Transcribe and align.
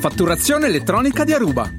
Fatturazione 0.00 0.66
elettronica 0.66 1.24
di 1.24 1.32
Aruba. 1.32 1.70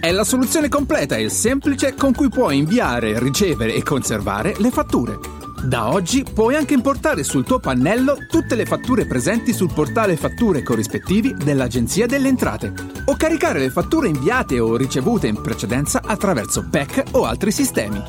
È 0.00 0.10
la 0.10 0.24
soluzione 0.24 0.68
completa 0.68 1.16
e 1.16 1.28
semplice 1.28 1.94
con 1.94 2.12
cui 2.12 2.28
puoi 2.28 2.58
inviare, 2.58 3.18
ricevere 3.18 3.74
e 3.74 3.82
conservare 3.82 4.54
le 4.58 4.70
fatture. 4.70 5.18
Da 5.62 5.90
oggi 5.92 6.24
puoi 6.24 6.54
anche 6.54 6.74
importare 6.74 7.24
sul 7.24 7.44
tuo 7.44 7.58
pannello 7.58 8.16
tutte 8.28 8.54
le 8.54 8.64
fatture 8.64 9.06
presenti 9.06 9.52
sul 9.52 9.72
portale 9.72 10.16
fatture 10.16 10.62
corrispettivi 10.62 11.34
dell'Agenzia 11.34 12.06
delle 12.06 12.28
Entrate 12.28 12.72
o 13.06 13.16
caricare 13.16 13.58
le 13.58 13.70
fatture 13.70 14.08
inviate 14.08 14.60
o 14.60 14.76
ricevute 14.76 15.26
in 15.26 15.40
precedenza 15.40 16.00
attraverso 16.04 16.66
PEC 16.68 17.04
o 17.12 17.24
altri 17.24 17.50
sistemi. 17.50 18.02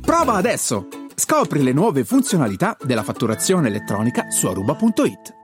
Prova 0.00 0.34
adesso! 0.34 0.88
Scopri 1.14 1.62
le 1.62 1.72
nuove 1.72 2.04
funzionalità 2.04 2.76
della 2.82 3.02
fatturazione 3.02 3.68
elettronica 3.68 4.30
su 4.30 4.46
aruba.it. 4.46 5.43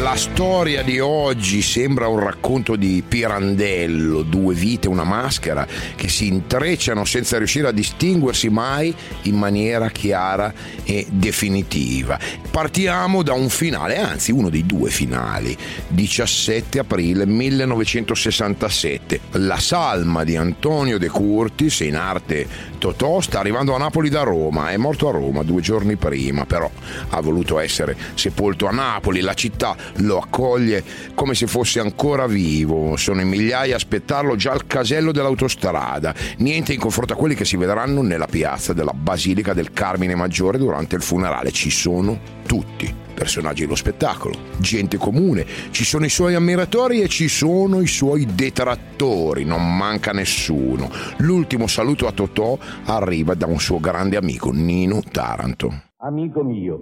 La 0.00 0.16
storia 0.16 0.82
di 0.82 0.98
oggi 0.98 1.62
sembra 1.62 2.08
un 2.08 2.18
racconto 2.18 2.74
di 2.74 3.04
Pirandello, 3.06 4.22
due 4.22 4.52
vite, 4.52 4.88
una 4.88 5.04
maschera, 5.04 5.64
che 5.94 6.08
si 6.08 6.26
intrecciano 6.26 7.04
senza 7.04 7.38
riuscire 7.38 7.68
a 7.68 7.72
distinguersi 7.72 8.48
mai 8.48 8.92
in 9.22 9.36
maniera 9.36 9.90
chiara 9.90 10.52
e 10.82 11.06
definitiva. 11.08 12.18
Partiamo 12.50 13.22
da 13.22 13.34
un 13.34 13.48
finale, 13.48 13.98
anzi 13.98 14.32
uno 14.32 14.50
dei 14.50 14.66
due 14.66 14.90
finali, 14.90 15.56
17 15.86 16.80
aprile 16.80 17.24
1967. 17.24 19.20
La 19.32 19.58
salma 19.58 20.24
di 20.24 20.34
Antonio 20.34 20.98
De 20.98 21.08
Curtis, 21.08 21.80
in 21.80 21.94
arte 21.94 22.72
Totò, 22.78 23.20
sta 23.20 23.38
arrivando 23.38 23.74
a 23.74 23.78
Napoli 23.78 24.08
da 24.08 24.22
Roma, 24.22 24.70
è 24.70 24.76
morto 24.76 25.08
a 25.08 25.12
Roma 25.12 25.44
due 25.44 25.60
giorni 25.60 25.94
prima, 25.94 26.44
però 26.46 26.68
ha 27.10 27.20
voluto 27.20 27.60
essere 27.60 27.96
sepolto 28.14 28.66
a 28.66 28.72
Napoli, 28.72 29.20
la 29.20 29.34
città 29.34 29.76
lo 29.96 30.18
accoglie 30.18 30.82
come 31.14 31.34
se 31.34 31.46
fosse 31.46 31.80
ancora 31.80 32.26
vivo, 32.26 32.96
sono 32.96 33.20
in 33.20 33.28
migliaia 33.28 33.74
a 33.74 33.76
aspettarlo 33.76 34.36
già 34.36 34.52
al 34.52 34.66
casello 34.66 35.12
dell'autostrada, 35.12 36.14
niente 36.38 36.72
in 36.72 36.80
confronto 36.80 37.12
a 37.12 37.16
quelli 37.16 37.34
che 37.34 37.44
si 37.44 37.56
vedranno 37.56 38.02
nella 38.02 38.26
piazza 38.26 38.72
della 38.72 38.92
Basilica 38.92 39.52
del 39.52 39.72
Carmine 39.72 40.14
Maggiore 40.14 40.58
durante 40.58 40.96
il 40.96 41.02
funerale, 41.02 41.50
ci 41.50 41.70
sono 41.70 42.18
tutti 42.46 43.02
personaggi 43.14 43.62
dello 43.62 43.76
spettacolo, 43.76 44.34
gente 44.58 44.98
comune, 44.98 45.46
ci 45.70 45.84
sono 45.84 46.04
i 46.04 46.10
suoi 46.10 46.34
ammiratori 46.34 47.00
e 47.00 47.08
ci 47.08 47.28
sono 47.28 47.80
i 47.80 47.86
suoi 47.86 48.26
detrattori, 48.26 49.44
non 49.44 49.76
manca 49.76 50.10
nessuno. 50.10 50.90
L'ultimo 51.18 51.66
saluto 51.66 52.06
a 52.06 52.12
Totò 52.12 52.58
arriva 52.84 53.34
da 53.34 53.46
un 53.46 53.60
suo 53.60 53.78
grande 53.78 54.16
amico, 54.16 54.50
Nino 54.50 55.00
Taranto. 55.10 55.72
Amico 55.98 56.42
mio, 56.42 56.80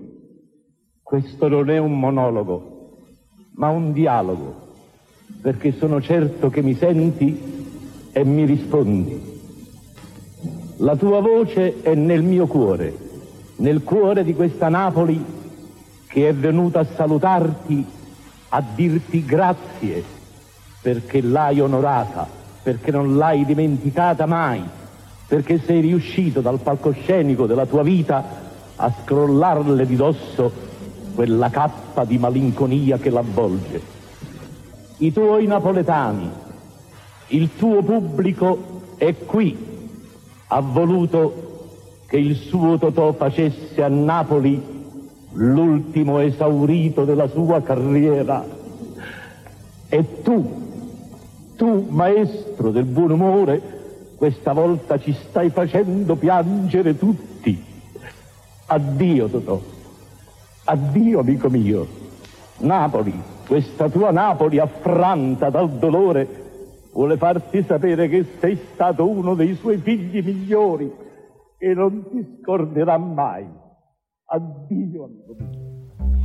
questo 1.02 1.46
non 1.48 1.70
è 1.70 1.78
un 1.78 1.98
monologo, 1.98 2.71
ma 3.54 3.68
un 3.68 3.92
dialogo, 3.92 4.54
perché 5.40 5.72
sono 5.72 6.00
certo 6.00 6.48
che 6.48 6.62
mi 6.62 6.74
senti 6.74 7.50
e 8.12 8.24
mi 8.24 8.44
rispondi. 8.44 9.30
La 10.78 10.96
tua 10.96 11.20
voce 11.20 11.82
è 11.82 11.94
nel 11.94 12.22
mio 12.22 12.46
cuore, 12.46 12.94
nel 13.56 13.82
cuore 13.82 14.24
di 14.24 14.34
questa 14.34 14.68
Napoli 14.68 15.22
che 16.06 16.28
è 16.28 16.34
venuta 16.34 16.80
a 16.80 16.84
salutarti, 16.84 17.84
a 18.50 18.62
dirti 18.74 19.24
grazie, 19.24 20.02
perché 20.82 21.22
l'hai 21.22 21.60
onorata, 21.60 22.28
perché 22.62 22.90
non 22.90 23.16
l'hai 23.16 23.44
dimenticata 23.44 24.26
mai, 24.26 24.62
perché 25.26 25.58
sei 25.64 25.80
riuscito 25.80 26.40
dal 26.40 26.58
palcoscenico 26.58 27.46
della 27.46 27.64
tua 27.64 27.82
vita 27.82 28.40
a 28.76 28.92
scrollarle 29.02 29.86
di 29.86 29.96
dosso 29.96 30.70
quella 31.14 31.50
cappa 31.50 32.04
di 32.04 32.18
malinconia 32.18 32.98
che 32.98 33.10
l'avvolge. 33.10 33.80
I 34.98 35.12
tuoi 35.12 35.46
napoletani, 35.46 36.30
il 37.28 37.50
tuo 37.56 37.82
pubblico 37.82 38.94
è 38.96 39.14
qui, 39.24 39.56
ha 40.48 40.60
voluto 40.60 41.50
che 42.06 42.18
il 42.18 42.36
suo 42.36 42.78
Totò 42.78 43.12
facesse 43.14 43.82
a 43.82 43.88
Napoli 43.88 44.62
l'ultimo 45.32 46.18
esaurito 46.18 47.04
della 47.04 47.28
sua 47.28 47.62
carriera. 47.62 48.44
E 49.88 50.22
tu, 50.22 50.62
tu 51.56 51.86
maestro 51.88 52.70
del 52.70 52.84
buon 52.84 53.12
umore, 53.12 53.60
questa 54.16 54.52
volta 54.52 54.98
ci 54.98 55.16
stai 55.28 55.50
facendo 55.50 56.16
piangere 56.16 56.96
tutti. 56.98 57.64
Addio 58.66 59.26
Totò, 59.28 59.60
addio 60.64 61.20
amico 61.20 61.48
mio. 61.48 61.86
Napoli, 62.58 63.12
questa 63.46 63.88
tua 63.88 64.10
Napoli 64.10 64.58
affranta 64.58 65.50
dal 65.50 65.70
dolore, 65.70 66.88
vuole 66.92 67.16
farti 67.16 67.64
sapere 67.64 68.08
che 68.08 68.24
sei 68.38 68.56
stato 68.72 69.08
uno 69.08 69.34
dei 69.34 69.54
suoi 69.54 69.78
figli 69.78 70.22
migliori 70.22 70.92
e 71.58 71.74
non 71.74 72.08
ti 72.08 72.38
scorderà 72.40 72.98
mai. 72.98 73.46
Addio 74.24 75.04
amico 75.04 75.36
mio. 75.38 75.61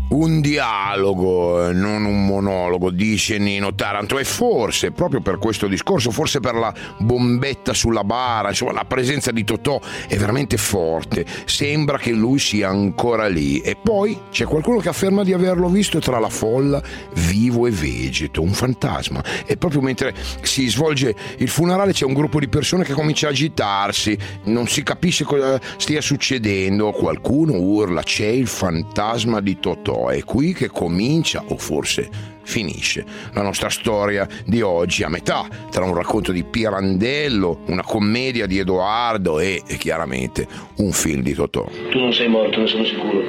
Un 0.10 0.40
dialogo, 0.40 1.68
eh, 1.68 1.74
non 1.74 2.06
un 2.06 2.26
monologo, 2.26 2.92
dice 2.92 3.38
Nino 3.38 3.76
Taranto. 3.76 4.18
E 4.18 4.24
forse, 4.24 4.92
proprio 4.92 5.20
per 5.20 5.38
questo 5.38 5.68
discorso, 5.68 6.12
forse 6.12 6.40
per 6.40 6.56
la 6.56 6.74
bombetta 7.00 7.74
sulla 7.74 8.06
bara, 8.06 8.50
insomma, 8.50 8.72
la 8.72 8.86
presenza 8.86 9.32
di 9.32 9.44
Totò 9.44 9.82
è 10.08 10.16
veramente 10.16 10.56
forte. 10.56 11.26
Sembra 11.44 11.98
che 11.98 12.12
lui 12.12 12.40
sia 12.40 12.70
ancora 12.70 13.28
lì. 13.28 13.60
E 13.60 13.76
poi 13.76 14.18
c'è 14.32 14.46
qualcuno 14.46 14.80
che 14.80 14.88
afferma 14.88 15.26
di 15.26 15.34
averlo 15.34 15.68
visto 15.68 16.00
tra 16.00 16.20
la 16.20 16.30
folla, 16.30 16.82
vivo 17.16 17.68
e 17.68 17.72
vegeto, 17.72 18.42
un 18.42 18.54
fantasma. 18.54 19.22
E 19.46 19.58
proprio 19.58 19.82
mentre 19.82 20.16
si 20.42 20.70
svolge 20.70 21.14
il 21.40 21.50
funerale 21.50 21.92
c'è 21.92 22.06
un 22.06 22.14
gruppo 22.14 22.40
di 22.40 22.48
persone 22.48 22.86
che 22.86 22.94
comincia 22.94 23.28
a 23.28 23.32
agitarsi, 23.32 24.18
non 24.46 24.68
si 24.68 24.84
capisce 24.84 25.26
cosa 25.26 25.60
stia 25.76 26.00
succedendo. 26.00 26.92
Qualcuno 26.94 27.60
urla: 27.60 28.04
c'è 28.04 28.28
il 28.28 28.48
fantasma 28.48 29.42
di 29.42 29.60
Totò. 29.60 29.96
È 30.10 30.24
qui 30.24 30.54
che 30.54 30.68
comincia, 30.68 31.44
o 31.48 31.58
forse 31.58 32.36
finisce, 32.44 33.04
la 33.34 33.42
nostra 33.42 33.70
storia 33.70 34.26
di 34.46 34.62
oggi 34.62 35.04
a 35.04 35.10
metà 35.10 35.48
tra 35.70 35.84
un 35.84 35.94
racconto 35.94 36.32
di 36.32 36.44
Pirandello, 36.46 37.60
una 37.66 37.84
commedia 37.84 38.46
di 38.46 38.58
Edoardo 38.58 39.40
e, 39.40 39.62
e 39.68 39.76
chiaramente 39.76 40.48
un 40.78 40.92
film 40.92 41.22
di 41.22 41.34
Totò. 41.34 41.68
Tu 41.90 42.00
non 42.00 42.14
sei 42.14 42.30
morto, 42.30 42.62
ne 42.62 42.68
sono 42.68 42.86
sicuro. 42.86 43.22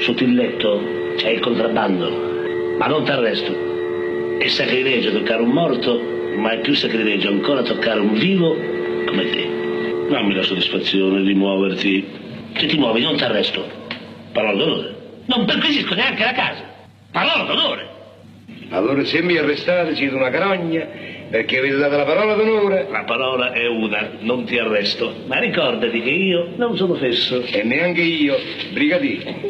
Sotto 0.00 0.24
il 0.24 0.34
letto 0.34 0.80
c'è 1.16 1.30
il 1.30 1.40
contrabbando. 1.40 2.76
Ma 2.78 2.86
non 2.86 3.04
ti 3.04 3.10
arresto. 3.10 4.38
È 4.38 4.48
sacrilegio 4.48 5.12
toccare 5.12 5.42
un 5.42 5.50
morto, 5.50 6.00
ma 6.36 6.52
è 6.52 6.60
più 6.60 6.74
sacrilegio 6.74 7.28
ancora 7.28 7.62
toccare 7.62 8.00
un 8.00 8.14
vivo 8.14 8.54
come 9.06 9.30
te. 9.30 10.06
Dammi 10.08 10.34
la 10.34 10.42
soddisfazione 10.42 11.22
di 11.22 11.34
muoverti. 11.34 12.06
Se 12.56 12.66
ti 12.66 12.76
muovi 12.76 13.02
non 13.02 13.16
ti 13.16 13.24
arresto. 13.24 13.64
Parola 14.32 14.56
d'onore. 14.56 14.97
Non 15.28 15.44
perquisisco 15.44 15.94
neanche 15.94 16.24
la 16.24 16.32
casa. 16.32 16.64
Parola 17.12 17.44
d'onore. 17.44 17.96
Allora 18.70 19.04
se 19.04 19.22
mi 19.22 19.36
arrestate 19.36 19.94
siete 19.94 20.14
una 20.14 20.30
carogna 20.30 20.86
perché 21.30 21.58
avete 21.58 21.76
dato 21.76 21.96
la 21.96 22.04
parola 22.04 22.34
d'onore 22.34 22.88
La 22.90 23.04
parola 23.04 23.52
è 23.52 23.66
una, 23.66 24.10
non 24.20 24.44
ti 24.44 24.58
arresto. 24.58 25.24
Ma 25.26 25.38
ricordati 25.38 26.00
che 26.00 26.10
io 26.10 26.52
non 26.56 26.76
sono 26.76 26.94
fesso. 26.94 27.42
e 27.42 27.62
neanche 27.62 28.02
io, 28.02 28.36
brigadiere. 28.72 29.47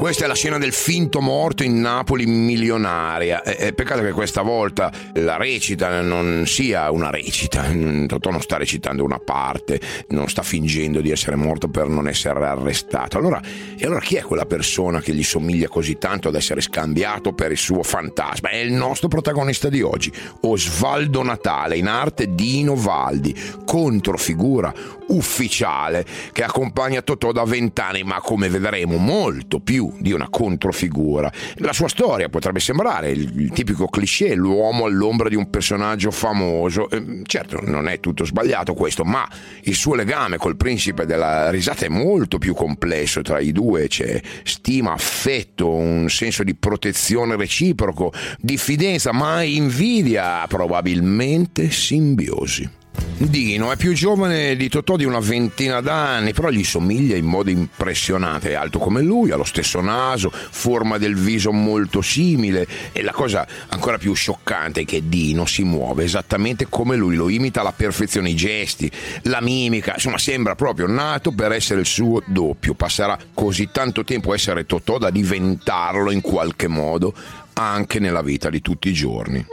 Questa 0.00 0.24
è 0.24 0.28
la 0.28 0.34
scena 0.34 0.56
del 0.56 0.72
finto 0.72 1.20
morto 1.20 1.62
in 1.62 1.78
Napoli 1.78 2.24
milionaria. 2.24 3.42
È 3.42 3.74
peccato 3.74 4.00
che 4.00 4.12
questa 4.12 4.40
volta 4.40 4.90
la 5.16 5.36
recita 5.36 6.00
non 6.00 6.44
sia 6.46 6.90
una 6.90 7.10
recita. 7.10 7.66
Totò 8.06 8.30
non 8.30 8.40
sta 8.40 8.56
recitando 8.56 9.04
una 9.04 9.18
parte, 9.18 9.78
non 10.08 10.26
sta 10.30 10.42
fingendo 10.42 11.02
di 11.02 11.10
essere 11.10 11.36
morto 11.36 11.68
per 11.68 11.88
non 11.88 12.08
essere 12.08 12.46
arrestato. 12.46 13.18
Allora, 13.18 13.42
e 13.76 13.84
allora 13.84 14.00
chi 14.00 14.16
è 14.16 14.22
quella 14.22 14.46
persona 14.46 15.02
che 15.02 15.12
gli 15.12 15.22
somiglia 15.22 15.68
così 15.68 15.98
tanto 15.98 16.28
ad 16.28 16.34
essere 16.34 16.62
scambiato 16.62 17.34
per 17.34 17.50
il 17.50 17.58
suo 17.58 17.82
fantasma? 17.82 18.48
È 18.48 18.56
il 18.56 18.72
nostro 18.72 19.08
protagonista 19.08 19.68
di 19.68 19.82
oggi, 19.82 20.10
Osvaldo 20.40 21.22
Natale, 21.22 21.76
in 21.76 21.88
arte 21.88 22.34
Dino 22.34 22.74
Valdi, 22.74 23.38
controfigura 23.66 24.72
ufficiale 25.08 26.06
che 26.32 26.42
accompagna 26.42 27.02
Totò 27.02 27.32
da 27.32 27.44
vent'anni, 27.44 28.02
ma 28.02 28.18
come 28.20 28.48
vedremo 28.48 28.96
molto 28.96 29.60
più 29.60 29.88
di 29.98 30.12
una 30.12 30.28
controfigura. 30.28 31.30
La 31.56 31.72
sua 31.72 31.88
storia 31.88 32.28
potrebbe 32.28 32.60
sembrare 32.60 33.10
il, 33.10 33.50
tipico 33.52 33.86
cliché, 33.86 34.34
l'uomo 34.34 34.84
all'ombra 34.84 35.28
di 35.28 35.36
un 35.36 35.50
personaggio 35.50 36.10
famoso. 36.10 36.88
Eh, 36.90 37.22
certo, 37.24 37.60
non 37.62 37.88
è 37.88 38.00
tutto 38.00 38.24
sbagliato 38.24 38.74
questo, 38.74 39.04
ma 39.04 39.28
il 39.62 39.74
suo 39.74 39.94
legame 39.94 40.36
col 40.36 40.56
principe 40.56 41.06
della 41.06 41.50
risata 41.50 41.86
è 41.86 41.88
molto 41.88 42.38
più 42.38 42.54
complesso. 42.54 43.22
Tra 43.22 43.40
i 43.40 43.52
due 43.52 43.88
c'è 43.88 44.20
stima, 44.42 44.92
affetto, 44.92 45.70
un 45.70 46.08
senso 46.08 46.42
di 46.42 46.54
protezione 46.54 47.36
reciproco, 47.36 48.12
diffidenza, 48.38 49.12
ma 49.12 49.42
invidia, 49.42 50.46
probabilmente 50.46 51.70
simbiosi. 51.70 52.78
Dino 53.16 53.70
è 53.70 53.76
più 53.76 53.92
giovane 53.92 54.56
di 54.56 54.70
Totò 54.70 54.96
di 54.96 55.04
una 55.04 55.20
ventina 55.20 55.80
d'anni, 55.82 56.32
però 56.32 56.48
gli 56.48 56.64
somiglia 56.64 57.16
in 57.16 57.26
modo 57.26 57.50
impressionante. 57.50 58.50
È 58.50 58.54
alto 58.54 58.78
come 58.78 59.02
lui, 59.02 59.30
ha 59.30 59.36
lo 59.36 59.44
stesso 59.44 59.80
naso, 59.82 60.32
forma 60.32 60.96
del 60.96 61.14
viso 61.14 61.52
molto 61.52 62.00
simile 62.00 62.66
e 62.92 63.02
la 63.02 63.12
cosa 63.12 63.46
ancora 63.68 63.98
più 63.98 64.14
scioccante 64.14 64.80
è 64.80 64.84
che 64.86 65.02
Dino 65.06 65.44
si 65.44 65.64
muove 65.64 66.04
esattamente 66.04 66.66
come 66.68 66.96
lui, 66.96 67.14
lo 67.14 67.28
imita 67.28 67.60
alla 67.60 67.72
perfezione 67.72 68.30
i 68.30 68.34
gesti, 68.34 68.90
la 69.24 69.42
mimica, 69.42 69.92
insomma 69.94 70.18
sembra 70.18 70.54
proprio 70.54 70.86
nato 70.86 71.30
per 71.30 71.52
essere 71.52 71.80
il 71.80 71.86
suo 71.86 72.22
doppio. 72.26 72.72
Passerà 72.72 73.18
così 73.34 73.68
tanto 73.70 74.02
tempo 74.02 74.32
a 74.32 74.34
essere 74.34 74.64
Totò 74.64 74.96
da 74.96 75.10
diventarlo 75.10 76.10
in 76.10 76.22
qualche 76.22 76.68
modo 76.68 77.14
anche 77.52 77.98
nella 77.98 78.22
vita 78.22 78.48
di 78.48 78.62
tutti 78.62 78.88
i 78.88 78.94
giorni. 78.94 79.46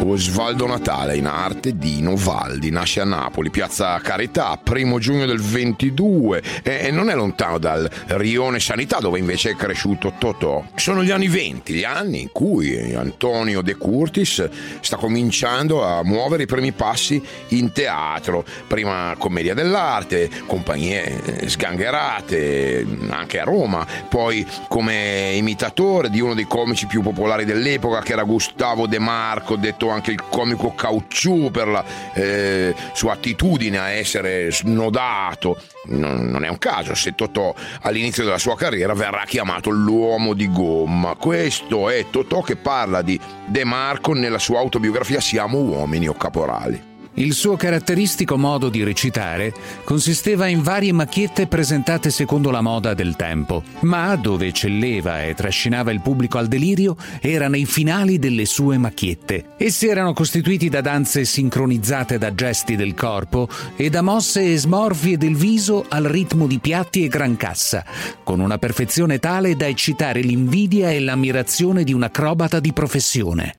Osvaldo 0.00 0.66
Natale, 0.66 1.16
in 1.16 1.26
arte 1.26 1.76
Dino 1.76 2.14
Valdi, 2.14 2.70
nasce 2.70 3.00
a 3.00 3.04
Napoli, 3.04 3.50
piazza 3.50 3.98
Carità, 3.98 4.58
primo 4.62 4.98
giugno 4.98 5.26
del 5.26 5.40
22 5.40 6.42
e 6.62 6.90
non 6.90 7.10
è 7.10 7.14
lontano 7.14 7.58
dal 7.58 7.88
rione 8.06 8.60
Sanità 8.60 8.98
dove 9.00 9.18
invece 9.18 9.50
è 9.50 9.54
cresciuto 9.56 10.14
Totò. 10.18 10.64
Sono 10.76 11.02
gli 11.02 11.10
anni 11.10 11.28
20, 11.28 11.74
gli 11.74 11.84
anni 11.84 12.22
in 12.22 12.32
cui 12.32 12.94
Antonio 12.94 13.60
De 13.60 13.76
Curtis 13.76 14.48
sta 14.80 14.96
cominciando 14.96 15.84
a 15.84 16.02
muovere 16.04 16.44
i 16.44 16.46
primi 16.46 16.72
passi 16.72 17.20
in 17.48 17.72
teatro, 17.72 18.44
prima 18.66 19.14
commedia 19.18 19.54
dell'arte, 19.54 20.30
compagnie 20.46 21.46
sgangherate 21.46 22.86
anche 23.10 23.40
a 23.40 23.44
Roma, 23.44 23.86
poi 24.08 24.46
come 24.68 25.32
imitatore 25.34 26.08
di 26.08 26.20
uno 26.20 26.34
dei 26.34 26.46
comici 26.46 26.86
più 26.86 27.02
popolari 27.02 27.44
dell'epoca 27.44 28.00
che 28.00 28.12
era 28.12 28.22
Gustavo 28.22 28.86
De 28.86 28.98
Marco, 29.08 29.56
detto 29.56 29.88
anche 29.88 30.10
il 30.10 30.22
comico 30.28 30.74
Caucciù 30.74 31.50
per 31.50 31.66
la 31.66 31.82
eh, 32.12 32.74
sua 32.92 33.14
attitudine 33.14 33.78
a 33.78 33.88
essere 33.88 34.52
snodato. 34.52 35.58
Non, 35.86 36.26
non, 36.26 36.44
è 36.44 36.48
un 36.48 36.58
caso 36.58 36.94
se 36.94 37.14
Totò 37.14 37.54
all'inizio 37.82 38.24
della 38.24 38.36
sua 38.36 38.54
carriera 38.54 38.92
verrà 38.92 39.24
chiamato 39.24 39.70
l'uomo 39.70 40.34
di 40.34 40.50
gomma. 40.50 41.14
Questo 41.14 41.88
è 41.88 42.10
Totò 42.10 42.42
che 42.42 42.56
parla 42.56 43.00
di 43.00 43.18
De 43.46 43.64
Marco 43.64 44.12
nella 44.12 44.38
sua 44.38 44.58
autobiografia 44.58 45.20
Siamo 45.20 45.56
uomini 45.56 46.06
o 46.06 46.12
caporali. 46.12 46.87
Il 47.18 47.34
suo 47.34 47.56
caratteristico 47.56 48.38
modo 48.38 48.68
di 48.68 48.84
recitare 48.84 49.52
consisteva 49.82 50.46
in 50.46 50.62
varie 50.62 50.92
macchiette 50.92 51.48
presentate 51.48 52.10
secondo 52.10 52.52
la 52.52 52.60
moda 52.60 52.94
del 52.94 53.16
tempo, 53.16 53.64
ma 53.80 54.14
dove 54.14 54.46
eccelleva 54.46 55.24
e 55.24 55.34
trascinava 55.34 55.90
il 55.90 56.00
pubblico 56.00 56.38
al 56.38 56.46
delirio 56.46 56.96
era 57.20 57.48
nei 57.48 57.64
finali 57.64 58.20
delle 58.20 58.46
sue 58.46 58.78
macchiette. 58.78 59.46
Essi 59.56 59.88
erano 59.88 60.12
costituiti 60.12 60.68
da 60.68 60.80
danze 60.80 61.24
sincronizzate 61.24 62.18
da 62.18 62.32
gesti 62.32 62.76
del 62.76 62.94
corpo 62.94 63.48
e 63.74 63.90
da 63.90 64.00
mosse 64.00 64.52
e 64.52 64.56
smorfie 64.56 65.16
del 65.16 65.34
viso 65.34 65.86
al 65.88 66.04
ritmo 66.04 66.46
di 66.46 66.60
piatti 66.60 67.02
e 67.02 67.08
gran 67.08 67.36
cassa, 67.36 67.84
con 68.22 68.38
una 68.38 68.58
perfezione 68.58 69.18
tale 69.18 69.56
da 69.56 69.66
eccitare 69.66 70.20
l'invidia 70.20 70.92
e 70.92 71.00
l'ammirazione 71.00 71.82
di 71.82 71.92
un 71.92 72.04
acrobata 72.04 72.60
di 72.60 72.72
professione. 72.72 73.58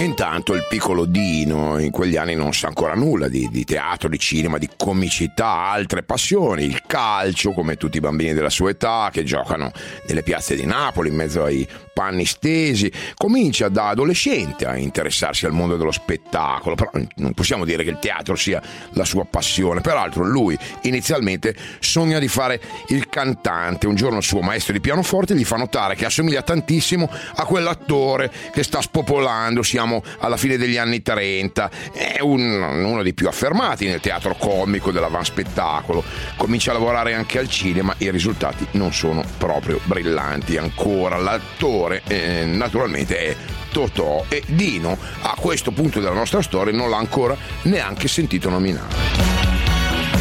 Intanto 0.00 0.54
il 0.54 0.64
piccolo 0.68 1.06
Dino 1.06 1.76
in 1.78 1.90
quegli 1.90 2.16
anni 2.16 2.36
non 2.36 2.52
sa 2.54 2.68
ancora 2.68 2.94
nulla 2.94 3.26
di, 3.26 3.48
di, 3.50 3.64
teatro, 3.64 4.08
di 4.08 4.18
cinema, 4.18 4.56
di 4.56 4.70
comicità, 4.76 5.70
altre 5.70 6.04
passioni, 6.04 6.62
il 6.62 6.82
calcio 6.86 7.50
come 7.50 7.76
tutti 7.76 7.96
i 7.96 8.00
bambini 8.00 8.32
della 8.32 8.48
sua 8.48 8.70
età 8.70 9.08
che 9.10 9.24
giocano 9.24 9.72
nelle 10.06 10.22
piazze 10.22 10.54
di 10.54 10.64
Napoli 10.64 11.08
in 11.08 11.16
mezzo 11.16 11.42
ai 11.42 11.66
panni 11.98 12.26
stesi, 12.26 12.92
comincia 13.16 13.68
da 13.68 13.88
adolescente 13.88 14.66
a 14.66 14.76
interessarsi 14.76 15.46
al 15.46 15.52
mondo 15.52 15.76
dello 15.76 15.90
spettacolo, 15.90 16.76
però 16.76 16.92
non 17.16 17.34
possiamo 17.34 17.64
dire 17.64 17.82
che 17.82 17.90
il 17.90 17.98
teatro 17.98 18.36
sia 18.36 18.62
la 18.90 19.04
sua 19.04 19.24
passione, 19.24 19.80
peraltro 19.80 20.22
lui 20.22 20.56
inizialmente 20.82 21.56
sogna 21.80 22.20
di 22.20 22.28
fare 22.28 22.60
il 22.90 23.08
cantante, 23.08 23.88
un 23.88 23.96
giorno 23.96 24.18
il 24.18 24.22
suo 24.22 24.42
maestro 24.42 24.74
di 24.74 24.80
pianoforte 24.80 25.34
gli 25.34 25.42
fa 25.44 25.56
notare 25.56 25.96
che 25.96 26.04
assomiglia 26.04 26.42
tantissimo 26.42 27.10
a 27.34 27.44
quell'attore 27.44 28.30
che 28.52 28.62
sta 28.62 28.80
spopolando, 28.80 29.64
siamo 29.64 30.04
alla 30.20 30.36
fine 30.36 30.56
degli 30.56 30.76
anni 30.76 31.02
30, 31.02 31.70
è 31.92 32.20
un, 32.20 32.62
uno 32.62 33.02
dei 33.02 33.12
più 33.12 33.26
affermati 33.26 33.88
nel 33.88 33.98
teatro 33.98 34.36
comico 34.36 34.92
dell'avanspettacolo, 34.92 36.04
comincia 36.36 36.70
a 36.70 36.74
lavorare 36.74 37.14
anche 37.14 37.40
al 37.40 37.48
cinema, 37.48 37.92
i 37.98 38.08
risultati 38.12 38.64
non 38.72 38.92
sono 38.92 39.24
proprio 39.36 39.80
brillanti 39.82 40.56
ancora, 40.56 41.16
l'attore 41.16 41.86
vincitore 41.88 42.02
eh, 42.06 42.44
naturalmente 42.44 43.18
è 43.18 43.36
Totò 43.72 44.24
e 44.28 44.42
Dino 44.46 44.96
a 45.22 45.34
questo 45.38 45.70
punto 45.70 46.00
della 46.00 46.14
nostra 46.14 46.42
storia 46.42 46.74
non 46.74 46.90
l'ha 46.90 46.98
ancora 46.98 47.36
neanche 47.62 48.08
sentito 48.08 48.48
nominare 48.48 49.37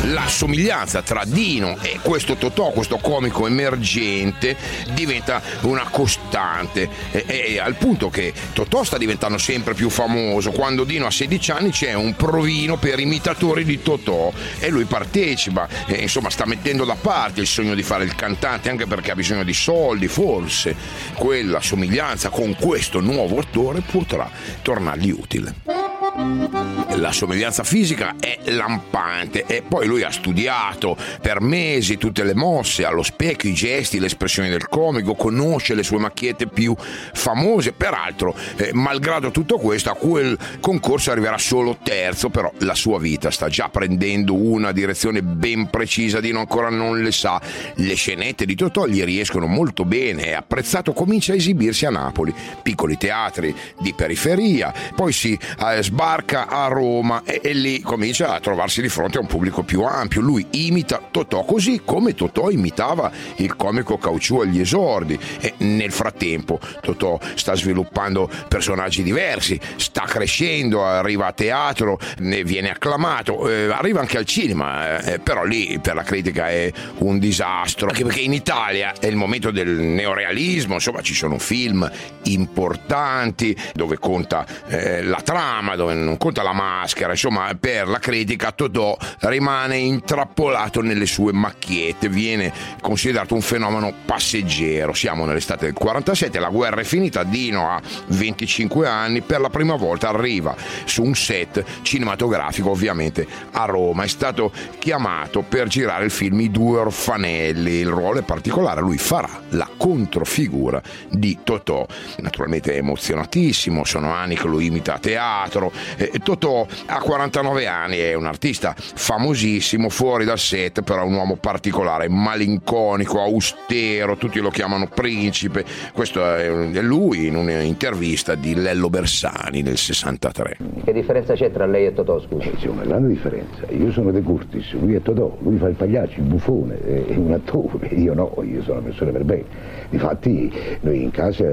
la 0.04 0.28
somiglianza 0.28 1.02
tra 1.02 1.24
Dino 1.26 1.78
e 1.82 2.00
questo 2.02 2.36
Totò, 2.36 2.72
questo 2.72 2.98
comico 2.98 3.48
emergente, 3.48 4.56
diventa 4.94 5.42
una 5.62 5.88
costante. 5.90 6.90
E, 7.12 7.26
e, 7.28 7.60
al 7.60 7.76
punto 7.76 8.10
che 8.10 8.34
Totò 8.54 8.84
sta 8.84 8.98
diventando 8.98 9.38
sempre 9.38 9.74
più 9.74 9.90
famoso. 9.90 10.52
Quando 10.52 10.84
Dino 10.84 11.06
ha 11.06 11.12
16 11.12 11.52
anni 11.52 11.72
c'è 11.72 11.94
un 11.94 12.16
provino 12.16 12.78
per 12.78 13.00
imitatori 13.00 13.64
di 13.64 13.82
Totò 13.82 14.32
e 14.60 14.70
lui 14.70 14.86
partecipa. 14.86 15.68
E, 15.86 15.96
insomma, 15.96 16.30
sta 16.30 16.46
mettendo 16.46 16.86
da 16.86 16.96
parte 16.96 17.42
il 17.42 17.48
sogno 17.48 17.76
di 17.76 17.84
fare 17.84 18.04
il 18.04 18.16
cantante 18.16 18.70
anche 18.70 18.86
perché 18.86 19.12
ha 19.12 19.16
bisogno 19.16 19.44
di 19.44 19.54
soldi. 19.54 20.08
Forse 20.08 20.76
quella 21.16 21.60
somiglianza 21.62 22.30
con 22.30 22.56
questo 22.56 23.00
nuovo 23.00 23.40
attore 23.40 23.82
potrà 23.82 24.30
tornargli 24.62 25.12
utile. 25.12 25.77
La 26.20 27.12
somiglianza 27.12 27.64
fisica 27.64 28.16
è 28.20 28.40
lampante 28.46 29.44
e 29.46 29.62
poi 29.62 29.86
lui 29.86 30.02
ha 30.02 30.10
studiato 30.10 30.98
per 31.22 31.42
mesi 31.42 31.98
tutte 31.98 32.24
le 32.24 32.34
mosse, 32.34 32.86
allo 32.86 33.04
specchio, 33.04 33.52
i 33.52 33.54
gesti, 33.54 34.00
le 34.00 34.08
espressioni 34.08 34.50
del 34.50 34.68
comico, 34.68 35.14
conosce 35.14 35.76
le 35.76 35.84
sue 35.84 36.00
macchiette 36.00 36.48
più 36.48 36.76
famose. 36.78 37.74
Peraltro, 37.74 38.36
eh, 38.56 38.72
malgrado 38.74 39.30
tutto 39.30 39.60
questo, 39.60 39.92
a 39.92 39.94
quel 39.94 40.36
concorso 40.60 41.12
arriverà 41.12 41.38
solo 41.38 41.78
terzo, 41.84 42.30
però 42.30 42.52
la 42.60 42.74
sua 42.74 42.98
vita 42.98 43.30
sta 43.30 43.48
già 43.48 43.70
prendendo 43.70 44.34
una 44.34 44.72
direzione 44.72 45.22
ben 45.22 45.70
precisa, 45.70 46.20
Dino 46.20 46.40
ancora 46.40 46.70
non 46.70 47.00
le 47.00 47.12
sa. 47.12 47.40
Le 47.76 47.94
scenette 47.94 48.46
di 48.46 48.56
Totò 48.56 48.88
gli 48.88 49.04
riescono 49.04 49.46
molto 49.46 49.86
bene, 49.86 50.24
è 50.24 50.34
apprezzato, 50.34 50.94
comincia 50.94 51.34
a 51.34 51.36
esibirsi 51.36 51.86
a 51.86 51.92
Napoli, 51.92 52.34
piccoli 52.64 52.98
teatri 52.98 53.56
di 53.78 53.94
periferia, 53.94 54.74
poi 54.96 55.14
si 55.14 55.38
eh, 55.60 55.84
sbaglia 55.84 56.06
sbarca 56.08 56.48
a 56.48 56.68
Roma 56.68 57.22
e, 57.26 57.42
e, 57.44 57.52
lì 57.52 57.82
comincia 57.82 58.34
a 58.34 58.40
trovarsi 58.40 58.82
di 58.82 58.88
fronte 58.88 59.18
a 59.18 59.22
un 59.22 59.28
pubblico 59.28 59.64
più 59.64 59.82
ampio. 59.82 60.22
Lui 60.22 60.48
imita 60.52 61.02
Totò 61.12 61.44
così 61.44 61.82
come 61.84 62.14
Totò 62.14 62.50
imitava 62.50 63.12
il 63.38 63.58
comico 63.58 63.98
Cauciù 63.98 64.38
agli 64.38 64.62
esordi 64.62 65.20
e 65.42 65.56
nel 65.58 65.92
frattempo 65.92 66.60
Totò 66.80 67.20
sta 67.36 67.56
sviluppando 67.56 68.30
personaggi 68.48 69.04
diversi, 69.04 69.60
sta 69.76 70.04
crescendo, 70.04 70.86
arriva 70.86 71.26
a 71.26 71.34
teatro, 71.34 72.00
ne 72.20 72.46
viene 72.46 72.70
acclamato, 72.70 73.50
eh, 73.50 73.66
arriva 73.66 74.00
anche 74.00 74.18
al 74.18 74.26
cinema, 74.26 75.00
eh, 75.00 75.20
però 75.20 75.44
lì 75.44 75.78
per 75.82 75.96
la 75.96 76.04
critica 76.04 76.48
è 76.48 76.72
un 77.00 77.20
disastro, 77.20 77.90
anche 77.90 78.06
perché 78.06 78.22
in 78.22 78.32
Italia 78.34 78.94
è 78.98 79.08
il 79.08 79.18
momento 79.18 79.52
del 79.52 79.68
neorealismo, 79.68 80.76
insomma 80.76 81.02
ci 81.02 81.14
sono 81.14 81.38
film 81.38 81.90
importanti 82.24 83.56
dove 83.74 83.98
conta 83.98 84.46
eh, 84.68 85.04
la 85.04 85.20
trama, 85.22 85.76
dove 85.76 85.96
non 86.04 86.18
conta 86.18 86.44
la 86.44 86.54
maschera, 86.54 87.12
insomma, 87.12 87.56
per 87.60 87.88
la 87.88 88.00
critica 88.00 88.52
Totò 88.52 88.98
rimane 89.22 89.78
intrappolato 89.78 90.82
nelle 90.82 91.06
sue 91.06 91.34
macchiette, 91.34 92.10
viene 92.10 92.52
considerato 92.82 93.34
un 93.34 93.42
fenomeno 93.42 93.94
passeggero. 94.06 94.94
Siamo 94.94 95.26
nell'estate 95.26 95.66
del 95.66 95.74
47, 95.74 96.40
la 96.40 96.50
guerra 96.50 96.82
è 96.82 96.84
finita, 96.84 97.24
Dino 97.24 97.70
ha 97.70 97.82
25 98.08 98.88
anni, 98.88 99.22
per 99.22 99.42
la 99.42 99.50
prima 99.50 99.76
volta 99.76 100.10
arriva 100.10 100.56
su 100.86 101.04
un 101.04 101.16
set 101.16 101.64
cinematografico, 101.82 102.70
ovviamente 102.70 103.28
a 103.52 103.66
Roma. 103.66 104.04
È 104.04 104.08
stato 104.08 104.52
chiamato 104.80 105.42
per 105.42 105.68
girare 105.68 106.06
il 106.06 106.12
film 106.12 106.40
I 106.42 106.52
due 106.52 106.80
orfanelli, 106.80 107.72
il 107.74 107.88
ruolo 107.88 108.20
è 108.20 108.24
particolare, 108.24 108.82
lui 108.82 108.98
farà 108.98 109.42
la 109.50 109.70
controfigura 109.76 110.82
di 111.10 111.40
Totò. 111.44 111.86
Naturalmente 112.18 112.74
è 112.74 112.78
emozionatissimo, 112.78 113.84
sono 113.84 114.12
anni 114.12 114.36
che 114.36 114.48
lo 114.48 114.60
imita 114.60 114.96
a 114.96 115.00
teatro, 115.00 115.72
Eh, 115.98 116.20
Totò 116.24 116.66
ha 116.86 117.00
49 117.00 117.68
anni, 117.68 117.98
è 117.98 118.14
un 118.14 118.26
artista 118.26 118.76
famosissimo, 118.78 119.90
fuori 119.90 120.26
dal 120.26 120.40
set, 120.40 120.82
però 120.82 121.02
è 121.02 121.06
un 121.06 121.14
uomo 121.14 121.36
particolare, 121.36 122.10
malinconico, 122.10 123.22
austero, 123.22 124.18
tutti 124.18 124.40
lo 124.40 124.50
chiamano 124.50 124.88
principe. 124.88 125.64
Questo 125.94 126.24
è 126.26 126.82
lui 126.82 127.28
in 127.28 127.36
un'intervista 127.36 128.36
di 128.36 128.56
Lello 128.56 128.90
Bersani 128.90 129.62
nel 129.62 129.78
63. 129.78 130.58
Che 130.84 130.94
differenza 130.94 131.34
c'è 131.34 131.52
tra 131.52 131.66
lei 131.66 131.88
e 131.88 131.94
Totò, 131.94 132.20
scusa? 132.20 132.50
C'è 132.58 132.68
una 132.68 132.84
grande 132.84 133.10
differenza. 133.10 133.62
Io 133.70 133.92
sono 133.92 134.12
De 134.12 134.22
Curtis, 134.22 134.74
lui 134.74 134.96
è 134.96 135.02
Totò, 135.02 135.38
lui 135.42 135.58
fa 135.58 135.68
il 135.68 135.76
pagliaccio, 135.76 136.20
il 136.20 136.26
buffone, 136.26 136.80
è 137.08 137.16
un 137.16 137.34
attore, 137.34 137.88
io 137.88 138.14
no, 138.14 138.34
io 138.44 138.62
sono 138.64 138.80
una 138.80 138.88
persona 138.88 139.12
per 139.12 139.24
bene. 139.24 139.46
Difatti 139.90 140.52
noi 140.82 141.02
in 141.04 141.12
casa 141.12 141.46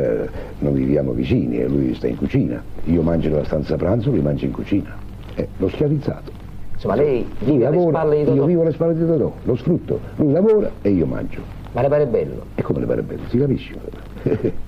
non 0.58 0.72
viviamo 0.72 1.12
vicini 1.12 1.60
e 1.60 1.68
lui 1.68 1.94
sta 1.94 2.06
in 2.06 2.16
cucina. 2.16 2.62
Io 2.86 3.02
mangio 3.02 3.30
nella 3.30 3.44
stanza 3.44 3.76
pranzo, 3.76 4.10
lui 4.14 4.22
mangia 4.22 4.46
in 4.46 4.52
cucina. 4.52 4.96
Eh, 5.34 5.48
l'ho 5.56 5.68
schiavizzato. 5.68 6.30
Insomma, 6.74 6.94
lei 6.94 7.28
vive 7.40 7.66
alle 7.66 7.80
spalle 7.80 8.16
di 8.18 8.24
Totò. 8.24 8.36
io 8.36 8.44
vivo 8.46 8.62
alle 8.62 8.72
spalle 8.72 8.94
di 8.94 9.06
Totò, 9.06 9.32
lo 9.42 9.56
sfrutto. 9.56 10.00
Lui 10.16 10.32
lavora 10.32 10.70
e 10.82 10.90
io 10.90 11.06
mangio. 11.06 11.40
Ma 11.72 11.82
le 11.82 11.88
pare 11.88 12.06
bello? 12.06 12.44
E 12.54 12.62
come 12.62 12.80
le 12.80 12.86
pare 12.86 13.02
bello, 13.02 13.22
si 13.28 13.38
capisce? 13.38 13.74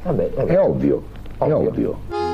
Vabbè, 0.02 0.30
vabbè. 0.34 0.44
È 0.44 0.60
ovvio, 0.60 1.02
è 1.38 1.52
Ovvio. 1.52 2.25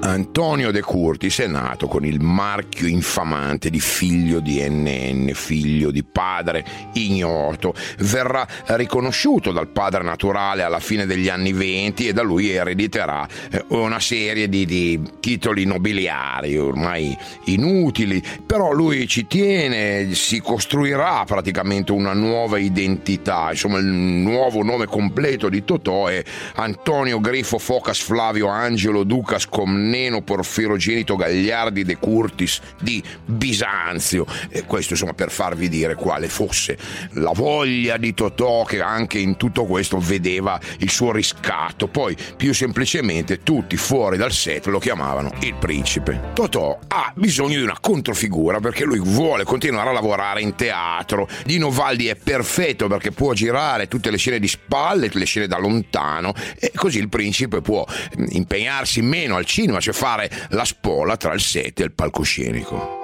Antonio 0.00 0.70
De 0.70 0.80
Curtis 0.80 1.40
è 1.40 1.46
nato 1.48 1.88
con 1.88 2.04
il 2.04 2.20
marchio 2.20 2.86
infamante 2.86 3.68
di 3.68 3.80
figlio 3.80 4.38
di 4.38 4.64
NN, 4.66 5.32
figlio 5.34 5.90
di 5.90 6.04
padre 6.04 6.64
ignoto. 6.92 7.74
Verrà 7.98 8.46
riconosciuto 8.66 9.50
dal 9.50 9.68
padre 9.68 10.04
naturale 10.04 10.62
alla 10.62 10.78
fine 10.78 11.04
degli 11.04 11.28
anni 11.28 11.52
venti 11.52 12.06
e 12.06 12.12
da 12.12 12.22
lui 12.22 12.50
erediterà 12.50 13.26
eh, 13.50 13.64
una 13.68 13.98
serie 13.98 14.48
di, 14.48 14.64
di 14.64 15.00
titoli 15.20 15.64
nobiliari 15.64 16.56
ormai 16.56 17.16
inutili. 17.46 18.22
Però 18.46 18.72
lui 18.72 19.06
ci 19.08 19.26
tiene, 19.26 20.14
si 20.14 20.40
costruirà 20.40 21.24
praticamente 21.24 21.90
una 21.92 22.12
nuova 22.12 22.58
identità. 22.58 23.48
Insomma, 23.50 23.78
il 23.78 23.86
nuovo 23.86 24.62
nome 24.62 24.86
completo 24.86 25.48
di 25.48 25.64
Totò 25.64 26.06
è 26.06 26.22
Antonio 26.54 27.18
Grifo 27.20 27.58
Focas 27.58 28.00
Flavio 28.00 28.46
Angelo 28.46 29.02
Ducas 29.02 29.46
Comneno 29.88 30.20
Porfirogenito 30.20 31.16
Gagliardi 31.16 31.82
De 31.82 31.96
Curtis 31.96 32.60
di 32.78 33.02
Bisanzio. 33.24 34.26
E 34.50 34.64
questo 34.64 34.92
insomma 34.92 35.14
per 35.14 35.30
farvi 35.30 35.70
dire 35.70 35.94
quale 35.94 36.28
fosse 36.28 36.76
la 37.12 37.32
voglia 37.34 37.96
di 37.96 38.12
Totò 38.12 38.64
che 38.64 38.82
anche 38.82 39.18
in 39.18 39.38
tutto 39.38 39.64
questo 39.64 39.98
vedeva 39.98 40.60
il 40.80 40.90
suo 40.90 41.10
riscatto. 41.10 41.88
Poi 41.88 42.14
più 42.36 42.52
semplicemente 42.52 43.42
tutti 43.42 43.78
fuori 43.78 44.18
dal 44.18 44.32
set 44.32 44.66
lo 44.66 44.78
chiamavano 44.78 45.32
il 45.40 45.54
principe. 45.54 46.32
Totò 46.34 46.78
ha 46.88 47.10
bisogno 47.14 47.56
di 47.56 47.62
una 47.62 47.78
controfigura 47.80 48.60
perché 48.60 48.84
lui 48.84 49.00
vuole 49.00 49.44
continuare 49.44 49.88
a 49.88 49.92
lavorare 49.92 50.42
in 50.42 50.54
teatro. 50.54 51.26
Dino 51.46 51.70
Valdi 51.70 52.08
è 52.08 52.14
perfetto 52.14 52.88
perché 52.88 53.10
può 53.10 53.32
girare 53.32 53.88
tutte 53.88 54.10
le 54.10 54.18
scene 54.18 54.38
di 54.38 54.48
spalle, 54.48 55.08
le 55.10 55.24
scene 55.24 55.46
da 55.46 55.56
lontano 55.56 56.34
e 56.58 56.72
così 56.74 56.98
il 56.98 57.08
principe 57.08 57.62
può 57.62 57.86
mm, 57.86 58.26
impegnarsi 58.30 59.00
meno 59.00 59.36
al 59.36 59.46
cinema, 59.46 59.77
cioè 59.80 59.94
fare 59.94 60.30
la 60.50 60.64
spola 60.64 61.16
tra 61.16 61.32
il 61.32 61.40
set 61.40 61.80
e 61.80 61.84
il 61.84 61.92
palcoscenico. 61.92 62.96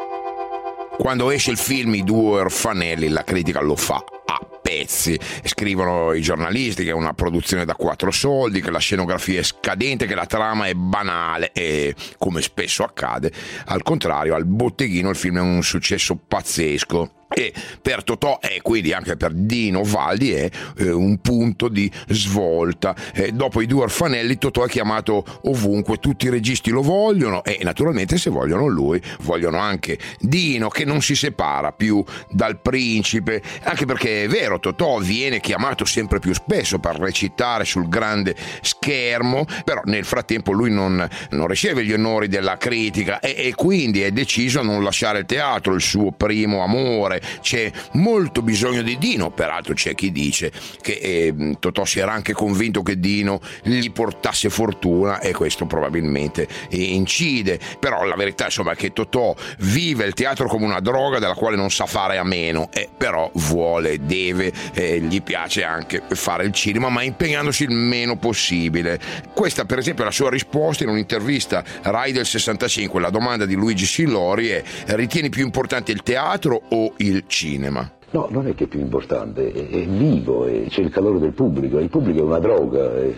Quando 0.97 1.31
esce 1.31 1.51
il 1.51 1.59
film 1.59 1.95
I 1.95 2.05
due 2.05 2.41
orfanelli, 2.41 3.09
la 3.09 3.25
critica 3.25 3.61
lo 3.61 3.75
fa 3.75 3.97
a 4.27 4.47
pezzi. 4.63 5.19
Scrivono 5.43 6.13
i 6.13 6.21
giornalisti 6.21 6.85
che 6.85 6.91
è 6.91 6.95
una 6.95 7.15
produzione 7.15 7.65
da 7.65 7.75
quattro 7.75 8.13
soldi, 8.13 8.61
che 8.61 8.71
la 8.71 8.79
scenografia 8.79 9.41
è 9.41 9.43
scadente, 9.43 10.07
che 10.07 10.15
la 10.15 10.27
trama 10.27 10.67
è 10.67 10.75
banale 10.75 11.51
e, 11.53 11.95
come 12.17 12.41
spesso 12.43 12.85
accade, 12.85 13.33
al 13.67 13.83
contrario, 13.83 14.35
al 14.35 14.47
botteghino 14.47 15.11
il 15.11 15.17
film 15.17 15.39
è 15.39 15.41
un 15.41 15.63
successo 15.63 16.17
pazzesco. 16.17 17.24
E 17.33 17.53
per 17.81 18.03
Totò 18.05 18.39
e 18.41 18.61
quindi 18.63 18.93
anche 18.93 19.17
per 19.17 19.33
Dino 19.33 19.83
Valdi 19.83 20.33
è 20.33 20.49
eh, 20.79 20.91
un 20.91 21.19
punto 21.19 21.69
di 21.69 21.91
svolta. 22.09 22.95
Eh, 23.15 23.33
dopo 23.33 23.61
i 23.61 23.67
due 23.67 23.83
orfanelli 23.85 24.39
Totò 24.39 24.65
è 24.65 24.69
chiamato 24.69 25.25
ovunque, 25.45 25.99
tutti 25.99 26.27
i 26.27 26.31
registi 26.31 26.71
lo 26.71 26.83
vogliono 26.83 27.43
e 27.45 27.61
naturalmente 27.63 28.19
se 28.19 28.31
vogliono 28.31 28.67
lui 28.67 29.01
vogliono 29.21 29.59
anche 29.59 29.99
Dino 30.21 30.69
che 30.69 30.85
non 30.85 31.03
si 31.03 31.15
separa 31.15 31.73
più 31.73 32.05
dal 32.31 32.61
principe, 32.61 33.43
anche 33.63 33.87
perché 33.87 34.25
è 34.25 34.29
vero, 34.29 34.61
Totò 34.61 34.99
viene 34.99 35.41
chiamato 35.41 35.85
sempre 35.85 36.19
più 36.19 36.35
spesso 36.35 36.79
per 36.79 36.97
recitare 36.97 37.65
sul 37.65 37.89
grande 37.89 38.35
schermo, 38.61 39.45
però 39.65 39.81
nel 39.85 40.05
frattempo 40.05 40.53
lui 40.53 40.71
non, 40.71 41.07
non 41.31 41.47
riceve 41.47 41.85
gli 41.85 41.93
onori 41.93 42.29
della 42.29 42.57
critica 42.57 43.21
e, 43.21 43.35
e 43.37 43.55
quindi 43.55 44.03
è 44.03 44.11
deciso 44.11 44.61
a 44.61 44.63
non 44.63 44.83
lasciare 44.83 45.21
il 45.21 45.27
teatro, 45.27 45.75
il 45.75 45.81
suo 45.81 46.13
primo 46.13 46.63
amore. 46.63 47.14
C'è 47.41 47.71
molto 47.93 48.43
bisogno 48.43 48.83
di 48.83 48.99
Dino, 48.99 49.31
peraltro 49.31 49.75
c'è 49.75 49.95
chi 49.95 50.13
dice 50.13 50.53
che 50.81 50.93
eh, 50.93 51.57
Totò 51.59 51.85
si 51.85 51.99
era 51.99 52.13
anche 52.13 52.33
convinto 52.33 52.83
che 52.83 52.99
Dino 52.99 53.41
gli 53.63 53.91
portasse 53.91 54.51
fortuna 54.51 55.21
e 55.21 55.33
questo 55.33 55.67
probabilmente 55.67 56.47
incide, 56.71 57.59
però 57.79 58.05
la 58.05 58.17
verità 58.17 58.45
insomma 58.45 58.73
è 58.73 58.77
che 58.77 58.93
Totò 58.93 59.35
vive 59.59 60.05
il 60.05 60.15
teatro 60.15 60.49
come 60.49 60.65
una 60.65 60.81
droga 60.81 61.19
della 61.19 61.35
quale 61.35 61.57
non 61.57 61.71
sa 61.71 61.87
fare 61.87 62.19
a 62.19 62.25
meno, 62.25 62.69
e 62.73 62.89
però 62.97 63.31
vuole, 63.35 64.05
deve, 64.05 64.53
eh, 64.75 65.01
gli 65.01 65.23
piace 65.23 65.65
anche 65.65 66.03
fare 66.11 66.45
il 66.45 66.53
cinema, 66.53 66.89
ma 66.89 67.03
impegnandosi 67.03 67.65
il 67.65 67.71
meno 67.71 68.17
possibile. 68.17 68.99
Questa 69.35 69.65
per 69.65 69.79
esempio 69.79 70.03
è 70.03 70.07
la 70.07 70.13
sua 70.13 70.31
risposta 70.31 70.85
in 70.85 70.91
un'intervista 70.91 71.65
Rai 71.83 72.13
del 72.13 72.27
65, 72.27 73.01
la 73.01 73.11
domanda 73.11 73.47
di 73.47 73.55
Luigi 73.55 73.87
Sillori 73.87 74.49
è 74.49 74.63
ritieni 74.87 75.29
più 75.29 75.45
importante 75.45 75.93
il 75.93 76.03
teatro 76.03 76.63
o 76.71 76.95
il 76.99 77.04
cinema? 77.27 77.91
No, 78.11 78.29
non 78.31 78.47
è 78.47 78.55
che 78.55 78.65
è 78.65 78.67
più 78.69 78.79
importante, 78.81 79.51
è, 79.53 79.69
è 79.69 79.87
vivo, 79.87 80.47
e 80.47 80.67
c'è 80.69 80.83
il 80.83 80.91
calore 80.91 81.19
del 81.19 81.33
pubblico, 81.33 81.79
il 81.79 81.89
pubblico 81.89 82.21
è 82.21 82.23
una 82.23 82.39
droga, 82.39 82.95
è- 82.95 83.13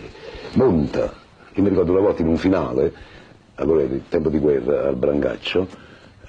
monta. 0.53 1.13
Io 1.53 1.63
mi 1.63 1.69
ricordo 1.69 1.91
una 1.91 2.01
volta 2.01 2.21
in 2.21 2.27
un 2.29 2.37
finale, 2.37 2.93
allora 3.55 3.83
il 3.83 4.01
tempo 4.09 4.29
di 4.29 4.39
guerra, 4.39 4.87
al 4.87 4.95
Brangaccio, 4.95 5.67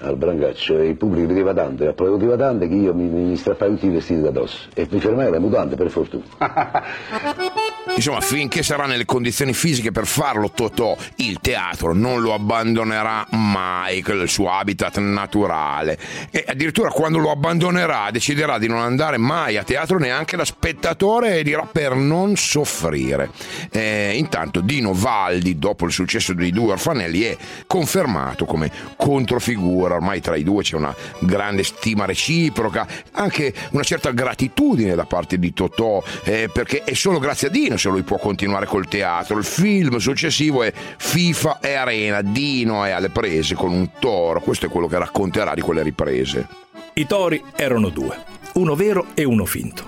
al 0.00 0.16
Brangaccio, 0.16 0.78
e 0.78 0.88
il 0.88 0.96
pubblico 0.96 1.28
rideva 1.28 1.52
tanto, 1.54 1.84
e 1.84 1.88
applaudeva 1.88 2.36
tanto 2.36 2.66
che 2.68 2.74
io 2.74 2.94
mi, 2.94 3.04
mi 3.08 3.36
strappai 3.36 3.70
tutti 3.70 3.86
i 3.86 3.90
vestiti 3.90 4.20
da 4.20 4.28
addosso. 4.28 4.68
E 4.74 4.86
mi 4.90 5.00
fermai 5.00 5.30
le 5.30 5.38
mutande, 5.38 5.74
per 5.76 5.90
fortuna. 5.90 6.24
Insomma, 7.98 8.20
finché 8.20 8.62
sarà 8.62 8.86
nelle 8.86 9.04
condizioni 9.04 9.52
fisiche 9.52 9.90
per 9.90 10.06
farlo, 10.06 10.52
Totò 10.52 10.96
il 11.16 11.40
teatro 11.40 11.92
non 11.92 12.20
lo 12.20 12.32
abbandonerà 12.32 13.26
mai, 13.32 14.04
il 14.06 14.28
suo 14.28 14.52
habitat 14.52 14.98
naturale. 14.98 15.98
E 16.30 16.44
addirittura 16.46 16.90
quando 16.90 17.18
lo 17.18 17.32
abbandonerà 17.32 18.08
deciderà 18.12 18.58
di 18.58 18.68
non 18.68 18.78
andare 18.78 19.16
mai 19.16 19.56
a 19.56 19.64
teatro 19.64 19.98
neanche 19.98 20.36
da 20.36 20.44
spettatore 20.44 21.38
e 21.38 21.42
dirà 21.42 21.68
per 21.70 21.96
non 21.96 22.36
soffrire. 22.36 23.30
Eh, 23.72 24.12
intanto 24.14 24.60
Dino 24.60 24.92
Valdi, 24.94 25.58
dopo 25.58 25.84
il 25.84 25.90
successo 25.90 26.32
dei 26.34 26.52
due 26.52 26.72
orfanelli, 26.72 27.22
è 27.22 27.36
confermato 27.66 28.44
come 28.44 28.70
controfigura. 28.96 29.96
Ormai 29.96 30.20
tra 30.20 30.36
i 30.36 30.44
due 30.44 30.62
c'è 30.62 30.76
una 30.76 30.94
grande 31.18 31.64
stima 31.64 32.04
reciproca, 32.04 32.86
anche 33.14 33.52
una 33.72 33.82
certa 33.82 34.12
gratitudine 34.12 34.94
da 34.94 35.04
parte 35.04 35.36
di 35.36 35.52
Totò, 35.52 36.00
eh, 36.22 36.48
perché 36.52 36.84
è 36.84 36.94
solo 36.94 37.18
grazie 37.18 37.48
a 37.48 37.50
Dino 37.50 37.76
se 37.76 37.87
lui 37.88 38.02
può 38.02 38.18
continuare 38.18 38.66
col 38.66 38.88
teatro. 38.88 39.38
Il 39.38 39.44
film 39.44 39.96
successivo 39.98 40.62
è 40.62 40.72
FIFA 40.72 41.60
e 41.60 41.74
Arena. 41.74 42.22
Dino 42.22 42.84
è 42.84 42.90
alle 42.90 43.10
prese 43.10 43.54
con 43.54 43.72
un 43.72 43.90
toro. 43.98 44.40
Questo 44.40 44.66
è 44.66 44.68
quello 44.68 44.86
che 44.86 44.98
racconterà 44.98 45.54
di 45.54 45.60
quelle 45.60 45.82
riprese. 45.82 46.46
I 46.94 47.06
tori 47.06 47.42
erano 47.54 47.90
due, 47.90 48.16
uno 48.54 48.74
vero 48.74 49.06
e 49.14 49.24
uno 49.24 49.44
finto. 49.44 49.84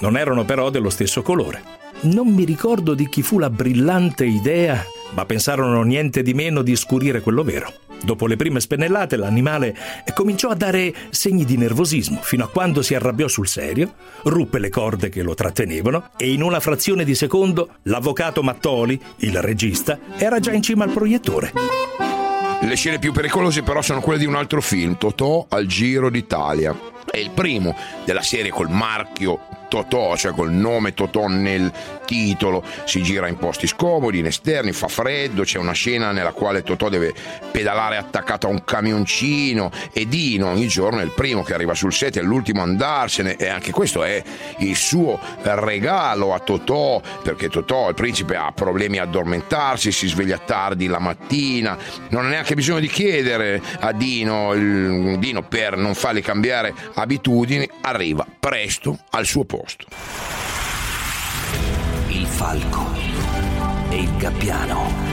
Non 0.00 0.16
erano 0.16 0.44
però 0.44 0.68
dello 0.70 0.90
stesso 0.90 1.22
colore. 1.22 1.62
Non 2.02 2.26
mi 2.28 2.44
ricordo 2.44 2.94
di 2.94 3.08
chi 3.08 3.22
fu 3.22 3.38
la 3.38 3.48
brillante 3.48 4.24
idea, 4.24 4.84
ma 5.14 5.24
pensarono 5.24 5.82
niente 5.82 6.22
di 6.22 6.34
meno 6.34 6.62
di 6.62 6.74
scurire 6.74 7.20
quello 7.20 7.44
vero. 7.44 7.72
Dopo 8.02 8.26
le 8.26 8.36
prime 8.36 8.60
spennellate 8.60 9.16
l'animale 9.16 9.76
cominciò 10.14 10.50
a 10.50 10.54
dare 10.54 10.92
segni 11.10 11.44
di 11.44 11.56
nervosismo 11.56 12.20
fino 12.22 12.44
a 12.44 12.48
quando 12.48 12.82
si 12.82 12.94
arrabbiò 12.94 13.28
sul 13.28 13.48
serio, 13.48 13.94
ruppe 14.24 14.58
le 14.58 14.68
corde 14.68 15.08
che 15.08 15.22
lo 15.22 15.34
trattenevano 15.34 16.10
e 16.16 16.32
in 16.32 16.42
una 16.42 16.60
frazione 16.60 17.04
di 17.04 17.14
secondo 17.14 17.76
l'avvocato 17.84 18.42
Mattoli, 18.42 19.00
il 19.18 19.40
regista, 19.40 19.98
era 20.16 20.40
già 20.40 20.52
in 20.52 20.62
cima 20.62 20.84
al 20.84 20.90
proiettore. 20.90 21.52
Le 22.60 22.76
scene 22.76 22.98
più 22.98 23.12
pericolose 23.12 23.62
però 23.62 23.82
sono 23.82 24.00
quelle 24.00 24.20
di 24.20 24.26
un 24.26 24.36
altro 24.36 24.60
film, 24.60 24.96
Totò 24.96 25.46
al 25.48 25.66
Giro 25.66 26.10
d'Italia. 26.10 26.76
È 27.10 27.18
il 27.18 27.30
primo 27.30 27.74
della 28.04 28.22
serie 28.22 28.50
col 28.50 28.70
marchio 28.70 29.61
Totò, 29.72 30.14
cioè 30.18 30.32
col 30.32 30.52
nome 30.52 30.92
Totò 30.92 31.28
nel 31.28 31.72
titolo, 32.04 32.62
si 32.84 33.02
gira 33.02 33.26
in 33.26 33.38
posti 33.38 33.66
scomodi, 33.66 34.18
in 34.18 34.26
esterni, 34.26 34.70
fa 34.72 34.86
freddo, 34.86 35.44
c'è 35.44 35.56
una 35.56 35.72
scena 35.72 36.12
nella 36.12 36.32
quale 36.32 36.62
Totò 36.62 36.90
deve 36.90 37.14
pedalare 37.50 37.96
attaccato 37.96 38.48
a 38.48 38.50
un 38.50 38.64
camioncino. 38.64 39.70
E 39.94 40.06
Dino 40.06 40.50
ogni 40.50 40.68
giorno 40.68 41.00
è 41.00 41.04
il 41.04 41.12
primo 41.12 41.42
che 41.42 41.54
arriva 41.54 41.72
sul 41.72 41.90
set, 41.90 42.18
è 42.18 42.20
l'ultimo 42.20 42.60
a 42.60 42.64
andarsene. 42.64 43.36
E 43.36 43.48
anche 43.48 43.72
questo 43.72 44.04
è 44.04 44.22
il 44.58 44.76
suo 44.76 45.18
regalo 45.40 46.34
a 46.34 46.40
Totò, 46.40 47.00
perché 47.22 47.48
Totò, 47.48 47.88
il 47.88 47.94
principe, 47.94 48.36
ha 48.36 48.52
problemi 48.52 48.98
a 48.98 49.04
addormentarsi, 49.04 49.90
si 49.90 50.06
sveglia 50.06 50.36
tardi 50.36 50.86
la 50.86 50.98
mattina, 50.98 51.78
non 52.10 52.26
ha 52.26 52.28
neanche 52.28 52.54
bisogno 52.54 52.80
di 52.80 52.88
chiedere 52.88 53.62
a 53.80 53.92
Dino, 53.92 54.52
il, 54.52 55.16
Dino 55.18 55.40
per 55.40 55.78
non 55.78 55.94
fargli 55.94 56.20
cambiare 56.20 56.74
abitudini, 56.92 57.66
arriva 57.80 58.26
presto 58.38 58.98
al 59.12 59.24
suo 59.24 59.44
posto. 59.44 59.61
Il 62.08 62.26
falco 62.26 62.90
e 63.90 64.00
il 64.00 64.16
gabbiano. 64.16 65.11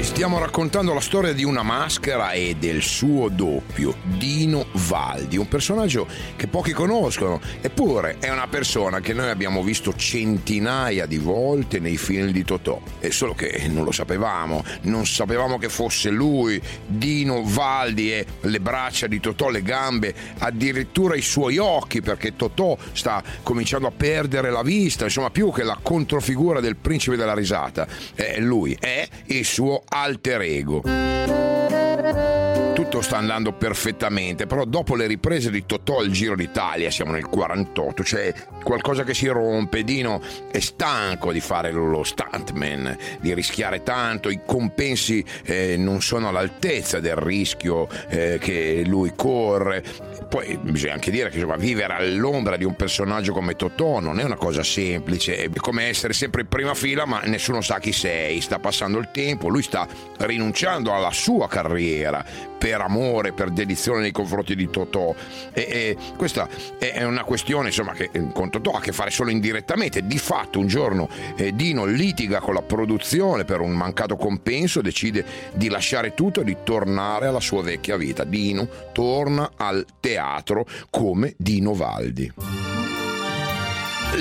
Vi 0.00 0.06
stiamo 0.06 0.38
raccontando 0.38 0.94
la 0.94 1.00
storia 1.00 1.34
di 1.34 1.44
una 1.44 1.62
maschera 1.62 2.30
e 2.30 2.56
del 2.58 2.80
suo 2.80 3.28
doppio, 3.28 3.96
Dino 4.02 4.64
Valdi, 4.72 5.36
un 5.36 5.46
personaggio 5.46 6.06
che 6.36 6.46
pochi 6.46 6.72
conoscono, 6.72 7.38
eppure 7.60 8.16
è 8.18 8.30
una 8.30 8.48
persona 8.48 9.00
che 9.00 9.12
noi 9.12 9.28
abbiamo 9.28 9.62
visto 9.62 9.94
centinaia 9.94 11.04
di 11.04 11.18
volte 11.18 11.80
nei 11.80 11.98
film 11.98 12.30
di 12.30 12.44
Totò, 12.44 12.80
è 12.98 13.10
solo 13.10 13.34
che 13.34 13.68
non 13.68 13.84
lo 13.84 13.92
sapevamo, 13.92 14.64
non 14.84 15.04
sapevamo 15.04 15.58
che 15.58 15.68
fosse 15.68 16.08
lui, 16.08 16.58
Dino 16.86 17.42
Valdi 17.44 18.10
e 18.10 18.24
le 18.40 18.60
braccia 18.60 19.06
di 19.06 19.20
Totò, 19.20 19.50
le 19.50 19.60
gambe, 19.60 20.14
addirittura 20.38 21.14
i 21.14 21.20
suoi 21.20 21.58
occhi, 21.58 22.00
perché 22.00 22.36
Totò 22.36 22.74
sta 22.92 23.22
cominciando 23.42 23.88
a 23.88 23.92
perdere 23.94 24.50
la 24.50 24.62
vista, 24.62 25.04
insomma 25.04 25.28
più 25.28 25.52
che 25.52 25.62
la 25.62 25.78
controfigura 25.82 26.60
del 26.60 26.76
principe 26.76 27.16
della 27.16 27.34
risata, 27.34 27.86
eh, 28.14 28.40
lui 28.40 28.74
è 28.80 29.06
il 29.26 29.44
suo 29.44 29.82
alter 29.92 30.40
ego. 30.42 30.82
Tutto 32.74 33.02
sta 33.02 33.18
andando 33.18 33.52
perfettamente, 33.52 34.46
però 34.46 34.64
dopo 34.64 34.94
le 34.94 35.06
riprese 35.06 35.50
di 35.50 35.66
Totò 35.66 35.98
al 35.98 36.10
Giro 36.10 36.36
d'Italia, 36.36 36.90
siamo 36.90 37.12
nel 37.12 37.26
48, 37.26 38.02
c'è 38.02 38.34
qualcosa 38.62 39.04
che 39.04 39.14
si 39.14 39.26
rompe, 39.26 39.84
Dino 39.84 40.20
è 40.50 40.60
stanco 40.60 41.32
di 41.32 41.40
fare 41.40 41.70
lo 41.70 42.02
stuntman, 42.02 42.96
di 43.20 43.34
rischiare 43.34 43.82
tanto, 43.82 44.30
i 44.30 44.40
compensi 44.44 45.24
eh, 45.44 45.76
non 45.76 46.00
sono 46.00 46.28
all'altezza 46.28 47.00
del 47.00 47.16
rischio 47.16 47.88
eh, 48.08 48.38
che 48.40 48.82
lui 48.86 49.12
corre. 49.14 49.82
Poi 50.28 50.58
bisogna 50.62 50.94
anche 50.94 51.10
dire 51.10 51.28
che 51.28 51.36
insomma, 51.36 51.56
vivere 51.56 51.94
all'ombra 51.94 52.56
di 52.56 52.64
un 52.64 52.76
personaggio 52.76 53.32
come 53.32 53.56
Totò 53.56 54.00
non 54.00 54.20
è 54.20 54.24
una 54.24 54.36
cosa 54.36 54.62
semplice, 54.62 55.36
è 55.36 55.50
come 55.56 55.84
essere 55.84 56.12
sempre 56.12 56.42
in 56.42 56.48
prima 56.48 56.74
fila 56.74 57.04
ma 57.04 57.20
nessuno 57.24 57.60
sa 57.60 57.78
chi 57.78 57.92
sei, 57.92 58.40
sta 58.40 58.58
passando 58.58 58.98
il 58.98 59.10
tempo, 59.12 59.48
lui 59.48 59.62
sta 59.62 59.86
rinunciando 60.18 60.94
alla 60.94 61.10
sua 61.10 61.48
carriera 61.48 62.24
per 62.60 62.82
amore, 62.82 63.32
per 63.32 63.48
dedizione 63.48 64.00
nei 64.00 64.12
confronti 64.12 64.54
di 64.54 64.68
Totò. 64.68 65.14
E, 65.52 65.66
e 65.70 65.96
questa 66.16 66.46
è 66.78 67.02
una 67.04 67.24
questione 67.24 67.68
insomma, 67.68 67.92
che 67.92 68.10
eh, 68.12 68.28
con 68.50 68.62
Totò 68.62 68.72
ha 68.72 68.78
a 68.78 68.82
che 68.82 68.92
fare 68.92 69.10
solo 69.10 69.30
indirettamente. 69.30 70.06
Di 70.06 70.18
fatto 70.18 70.58
un 70.58 70.66
giorno 70.66 71.08
eh, 71.36 71.54
Dino 71.54 71.84
litiga 71.84 72.40
con 72.40 72.54
la 72.54 72.62
produzione 72.62 73.44
per 73.44 73.60
un 73.60 73.70
mancato 73.70 74.16
compenso, 74.16 74.82
decide 74.82 75.24
di 75.54 75.68
lasciare 75.68 76.14
tutto 76.14 76.40
e 76.40 76.44
di 76.44 76.56
tornare 76.64 77.28
alla 77.28 77.40
sua 77.40 77.62
vecchia 77.62 77.96
vita. 77.96 78.24
Dino 78.24 78.68
torna 78.92 79.52
al 79.56 79.86
teatro 80.00 80.66
come 80.90 81.34
Dino 81.36 81.72
Valdi. 81.74 82.79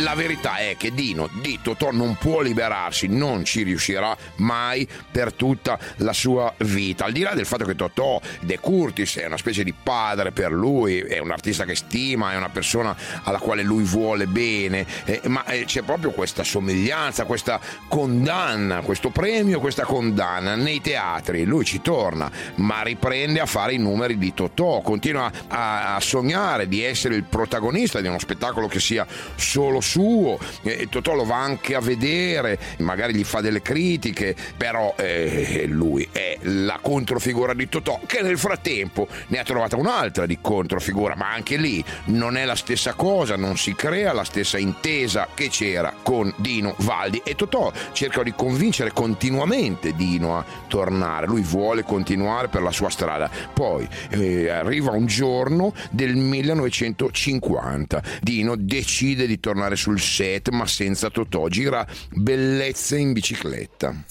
La 0.02 0.14
verità 0.14 0.58
è 0.58 0.76
che 0.78 0.94
Dino 0.94 1.30
di 1.42 1.60
Totò 1.62 1.92
non 1.92 2.16
può 2.16 2.42
liberarsi, 2.42 3.08
non 3.08 3.44
ci 3.44 3.64
riuscirà 3.64 4.16
mai 4.36 4.88
per 5.12 5.34
tutta 5.34 5.78
la 5.98 6.14
sua 6.14 6.54
vita. 6.58 7.06
Al 7.06 7.12
di 7.12 7.22
là 7.22 7.34
del 7.34 7.46
fatto 7.46 7.66
che 7.66 7.76
Totò 7.76 8.22
De 8.42 8.60
Curtis 8.60 9.18
è 9.18 9.26
una 9.26 9.38
specie 9.38 9.64
di 9.64 9.74
padre 9.74 10.32
per 10.32 10.52
lui, 10.52 11.00
è 11.00 11.20
un 11.20 11.32
artista 11.32 11.66
che 11.66 11.76
stima, 11.76 12.32
è 12.32 12.38
una 12.38 12.50
persona 12.50 12.96
alla 13.24 13.40
quale 13.40 13.62
lui 13.62 13.84
vuole 13.84 14.26
bene, 14.28 14.86
eh, 15.06 15.22
ma 15.26 15.44
eh, 15.46 15.66
c'è 15.66 15.82
proprio 15.82 16.12
questa 16.12 16.44
somiglianza, 16.44 17.26
questa 17.26 17.60
condanna, 17.88 18.82
questo 18.82 19.10
premio, 19.10 19.60
questa 19.60 19.84
condanna 19.84 20.56
nei 20.56 20.80
teatri. 20.80 21.44
Lui 21.44 21.66
ci 21.66 21.82
torna, 21.82 22.32
ma 22.56 22.84
riprende 22.84 23.42
a 23.42 23.46
fare 23.46 23.74
i 23.74 23.78
numeri 23.78 24.18
di 24.18 24.34
Totò, 24.34 24.80
continua 24.82 25.30
a, 25.48 25.96
a 25.96 26.00
sognare 26.00 26.70
di 26.70 26.84
essere 26.84 27.16
il 27.16 27.24
protagonista 27.24 28.00
di 28.00 28.08
uno 28.08 28.20
spettacolo 28.20 28.68
che 28.68 28.80
sia 28.80 29.06
solo 29.36 29.82
suo, 29.90 30.38
e 30.62 30.88
Totò 30.90 31.16
lo 31.16 31.26
va 31.26 31.38
anche 31.38 31.74
a 31.76 31.80
vedere, 31.80 32.60
magari 32.78 33.16
gli 33.16 33.24
fa 33.24 33.42
delle 33.42 33.62
critiche, 33.62 34.36
però 34.56 34.94
eh, 34.98 35.66
lui 35.68 36.08
è 36.12 36.38
la 36.42 36.80
controfigura 36.82 37.54
di 37.54 37.68
Totò 37.68 38.00
che 38.06 38.22
nel 38.22 38.38
frattempo 38.38 39.08
ne 39.28 39.40
ha 39.40 39.44
trovata 39.44 39.76
un'altra 39.76 40.26
di 40.26 40.38
controfigura, 40.40 41.16
ma 41.16 41.32
anche 41.32 41.58
lì 41.58 41.84
non 42.06 42.38
è 42.38 42.46
la 42.46 42.56
stessa 42.56 42.94
cosa, 42.94 43.36
non 43.36 43.58
si 43.58 43.74
crea 43.74 44.14
la 44.14 44.24
stessa 44.24 44.58
intesa 44.58 45.28
che 45.34 45.50
c'era 45.50 45.94
con 46.04 46.32
Dino 46.38 46.76
Valdi 46.80 47.22
e 47.24 47.36
Totò 47.36 47.72
cerca 47.94 48.22
di 48.22 48.34
convincere 48.36 48.92
continuamente 48.92 49.94
Dino 49.96 50.38
a 50.38 50.46
tornare, 50.68 51.26
lui 51.26 51.42
vuole 51.42 51.84
continuare 51.84 52.48
per 52.48 52.62
la 52.62 52.72
sua 52.72 52.90
strada. 52.90 53.30
Poi 53.54 53.88
eh, 54.10 54.50
arriva 54.50 54.92
un 54.92 55.08
giorno 55.08 55.74
del 55.90 56.16
1950, 56.16 58.02
Dino 58.22 58.56
decide 58.56 59.26
di 59.26 59.40
tornare 59.40 59.76
sul 59.80 60.00
set 60.00 60.50
ma 60.50 60.68
senza 60.68 61.10
Totò, 61.10 61.48
gira 61.48 61.88
bellezze 62.12 62.98
in 62.98 63.14
bicicletta. 63.14 64.06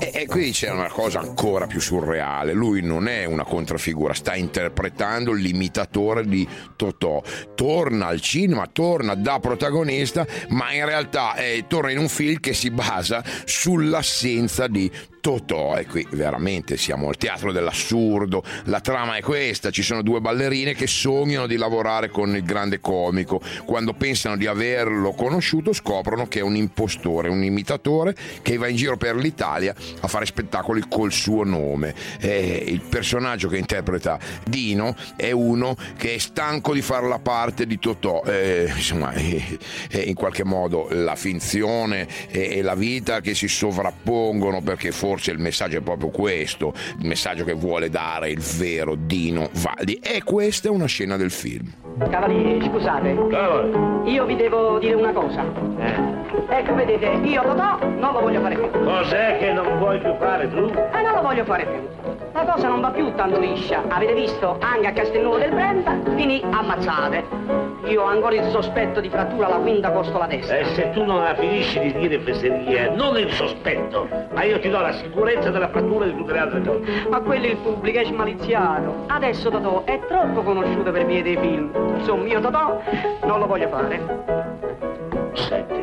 E, 0.00 0.10
e 0.12 0.26
qui 0.26 0.50
c'è 0.50 0.70
una 0.70 0.88
cosa 0.88 1.20
ancora 1.20 1.66
più 1.66 1.80
surreale, 1.80 2.52
lui 2.52 2.82
non 2.82 3.06
è 3.06 3.24
una 3.24 3.44
controfigura, 3.44 4.12
sta 4.12 4.34
interpretando 4.34 5.32
l'imitatore 5.32 6.26
di 6.26 6.46
Totò, 6.74 7.22
torna 7.54 8.06
al 8.06 8.20
cinema, 8.20 8.66
torna 8.66 9.14
da 9.14 9.38
protagonista, 9.38 10.26
ma 10.48 10.72
in 10.72 10.84
realtà 10.84 11.36
eh, 11.36 11.64
torna 11.68 11.92
in 11.92 11.98
un 11.98 12.08
film 12.08 12.40
che 12.40 12.52
si 12.52 12.70
basa 12.70 13.22
sull'assenza 13.44 14.66
di 14.66 14.90
Totò 15.26 15.76
e 15.76 15.86
qui 15.86 16.06
veramente 16.12 16.76
siamo 16.76 17.08
al 17.08 17.16
teatro 17.16 17.50
dell'assurdo, 17.50 18.44
la 18.66 18.80
trama 18.80 19.16
è 19.16 19.22
questa, 19.22 19.70
ci 19.72 19.82
sono 19.82 20.02
due 20.02 20.20
ballerine 20.20 20.72
che 20.72 20.86
sognano 20.86 21.48
di 21.48 21.56
lavorare 21.56 22.10
con 22.10 22.36
il 22.36 22.44
grande 22.44 22.78
comico, 22.78 23.40
quando 23.64 23.92
pensano 23.92 24.36
di 24.36 24.46
averlo 24.46 25.10
conosciuto 25.14 25.72
scoprono 25.72 26.28
che 26.28 26.38
è 26.38 26.42
un 26.42 26.54
impostore, 26.54 27.28
un 27.28 27.42
imitatore 27.42 28.14
che 28.40 28.56
va 28.56 28.68
in 28.68 28.76
giro 28.76 28.96
per 28.96 29.16
l'Italia 29.16 29.74
a 29.98 30.06
fare 30.06 30.26
spettacoli 30.26 30.84
col 30.88 31.10
suo 31.10 31.42
nome. 31.42 31.92
E 32.20 32.62
il 32.68 32.82
personaggio 32.82 33.48
che 33.48 33.58
interpreta 33.58 34.20
Dino 34.44 34.94
è 35.16 35.32
uno 35.32 35.76
che 35.96 36.14
è 36.14 36.18
stanco 36.18 36.72
di 36.72 36.82
fare 36.82 37.08
la 37.08 37.18
parte 37.18 37.66
di 37.66 37.80
Totò, 37.80 38.22
eh, 38.24 38.70
insomma 38.72 39.12
in 39.18 40.14
qualche 40.14 40.44
modo 40.44 40.86
la 40.90 41.16
finzione 41.16 42.06
e, 42.28 42.58
e 42.58 42.62
la 42.62 42.76
vita 42.76 43.20
che 43.20 43.34
si 43.34 43.48
sovrappongono 43.48 44.60
perché 44.60 44.92
forse 44.92 45.14
il 45.32 45.38
messaggio 45.38 45.78
è 45.78 45.80
proprio 45.80 46.10
questo, 46.10 46.72
il 46.98 47.06
messaggio 47.06 47.44
che 47.44 47.54
vuole 47.54 47.88
dare 47.90 48.30
il 48.30 48.40
vero 48.40 48.94
Dino 48.94 49.48
Valdi. 49.52 49.94
E 49.94 50.22
questa 50.22 50.68
è 50.68 50.70
una 50.70 50.86
scena 50.86 51.16
del 51.16 51.30
film. 51.30 51.70
Cavaliere, 52.10 52.64
scusate. 52.64 53.08
Io 54.04 54.24
vi 54.26 54.36
devo 54.36 54.78
dire 54.78 54.94
una 54.94 55.12
cosa. 55.12 55.44
Ecco, 56.48 56.74
vedete, 56.74 57.06
io 57.24 57.42
Totò 57.42 57.78
non 57.80 58.12
lo 58.12 58.20
voglio 58.20 58.40
fare 58.40 58.54
più. 58.54 58.70
Cos'è 58.70 59.38
che 59.38 59.52
non 59.52 59.78
vuoi 59.78 59.98
più 59.98 60.14
fare 60.18 60.48
tu? 60.48 60.66
E 60.66 61.02
non 61.02 61.14
lo 61.14 61.22
voglio 61.22 61.44
fare 61.44 61.66
più. 61.66 62.14
La 62.36 62.44
cosa 62.44 62.68
non 62.68 62.82
va 62.82 62.90
più 62.90 63.14
tanto 63.14 63.38
liscia. 63.38 63.82
Avete 63.88 64.12
visto, 64.12 64.58
anche 64.60 64.88
a 64.88 64.92
Castelnuovo 64.92 65.38
del 65.38 65.52
Brenta, 65.52 65.96
finì 66.16 66.44
ammazzate. 66.50 67.24
Io 67.86 68.02
ho 68.02 68.04
ancora 68.04 68.34
il 68.34 68.44
sospetto 68.50 69.00
di 69.00 69.08
frattura 69.08 69.46
alla 69.46 69.56
quinta 69.56 69.90
costola 69.90 70.26
destra. 70.26 70.58
E 70.58 70.66
se 70.74 70.90
tu 70.90 71.02
non 71.04 71.22
la 71.22 71.34
finisci 71.34 71.80
di 71.80 71.92
dire 71.94 72.18
fesserie, 72.18 72.90
non 72.90 73.16
il 73.16 73.32
sospetto, 73.32 74.06
ma 74.34 74.42
io 74.42 74.60
ti 74.60 74.68
do 74.68 74.80
la 74.80 74.92
sicurezza 74.92 75.48
della 75.48 75.68
frattura 75.68 76.04
di 76.04 76.14
tutte 76.14 76.32
le 76.32 76.38
altre 76.38 76.60
cose. 76.60 77.06
Ma 77.08 77.20
quello 77.20 77.46
il 77.46 77.56
pubblico, 77.56 78.00
è 78.00 78.04
smaliziato. 78.04 79.04
Adesso 79.06 79.48
Totò 79.48 79.84
è 79.84 79.98
troppo 80.06 80.42
conosciuto 80.42 80.90
per 80.90 81.06
via 81.06 81.22
dei 81.22 81.38
film. 81.38 81.70
Insomma, 81.96 82.26
io 82.26 82.40
Totò 82.40 82.82
non 83.22 83.38
lo 83.38 83.46
voglio 83.46 83.68
fare. 83.68 84.24
Senti, 85.32 85.75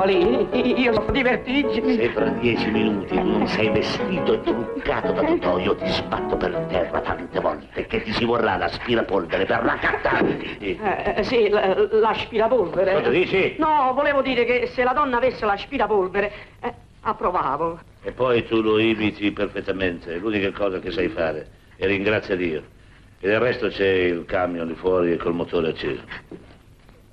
Cavalieri, 0.00 0.78
io 0.82 0.92
sono 0.92 1.10
di 1.10 1.22
vertigini. 1.22 1.94
se 1.94 2.10
fra 2.10 2.26
dieci 2.28 2.70
minuti 2.70 3.14
tu 3.16 3.22
non 3.24 3.46
sei 3.48 3.70
vestito 3.70 4.34
e 4.34 4.40
truccato 4.42 5.12
da 5.12 5.22
Totò, 5.24 5.58
io 5.58 5.74
ti 5.74 5.88
sbatto 5.88 6.36
per 6.36 6.52
terra 6.68 7.00
tante 7.00 7.40
volte 7.40 7.86
che 7.86 8.02
ti 8.02 8.12
si 8.12 8.26
vorrà 8.26 8.58
l'aspirapolvere 8.58 9.46
per 9.46 9.60
raccattarti. 9.60 10.78
Eh, 10.78 11.22
sì, 11.22 11.48
l- 11.48 11.88
l'aspirapolvere. 11.92 12.92
Cosa 12.92 13.08
dici? 13.08 13.54
No, 13.58 13.92
volevo 13.94 14.20
dire 14.20 14.44
che 14.44 14.66
se 14.66 14.84
la 14.84 14.92
donna 14.92 15.16
avesse 15.16 15.46
l'aspirapolvere, 15.46 16.32
eh, 16.60 16.74
approvavo. 17.00 17.80
E 18.02 18.12
poi 18.12 18.44
tu 18.44 18.60
lo 18.60 18.78
imiti 18.78 19.30
perfettamente, 19.32 20.14
è 20.14 20.18
l'unica 20.18 20.52
cosa 20.52 20.78
che 20.78 20.90
sai 20.90 21.08
fare. 21.08 21.48
E 21.76 21.86
ringrazia 21.86 22.36
Dio. 22.36 22.62
E 23.18 23.28
del 23.28 23.40
resto 23.40 23.68
c'è 23.68 23.88
il 23.88 24.26
camion 24.26 24.66
di 24.66 24.74
fuori 24.74 25.16
col 25.16 25.32
motore 25.32 25.70
acceso. 25.70 26.02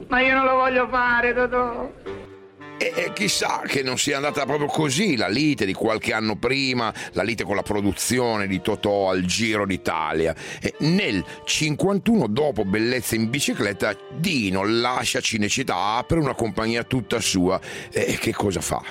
Ma 0.08 0.20
io 0.20 0.34
non 0.36 0.44
lo 0.44 0.56
voglio 0.56 0.86
fare, 0.90 1.34
Totò. 1.34 1.90
E, 2.84 2.92
e 2.94 3.14
chissà 3.14 3.62
che 3.66 3.82
non 3.82 3.98
sia 3.98 4.18
andata 4.18 4.46
proprio 4.46 4.68
così 4.68 5.16
la 5.16 5.30
lite 5.30 5.66
di 5.66 5.72
qualche 5.72 6.12
anno 6.12 6.36
prima, 6.36 6.94
la 7.14 7.24
lite 7.24 7.46
con 7.46 7.56
la 7.56 7.62
produzione 7.62 8.46
di 8.46 8.60
Totò 8.60 9.10
al 9.10 9.24
Giro 9.24 9.66
d'Italia. 9.66 10.36
E 10.62 10.74
nel 10.80 11.24
51, 11.46 12.28
dopo 12.28 12.66
Bellezza 12.66 13.16
in 13.16 13.30
bicicletta, 13.30 13.96
Dino 14.18 14.66
lascia 14.66 15.22
Cinecittà, 15.22 15.96
apre 15.96 16.20
una 16.20 16.36
compagnia 16.36 16.84
tutta 16.84 17.22
sua. 17.22 17.58
E 17.90 18.18
che 18.20 18.34
cosa 18.34 18.60
fa? 18.60 18.84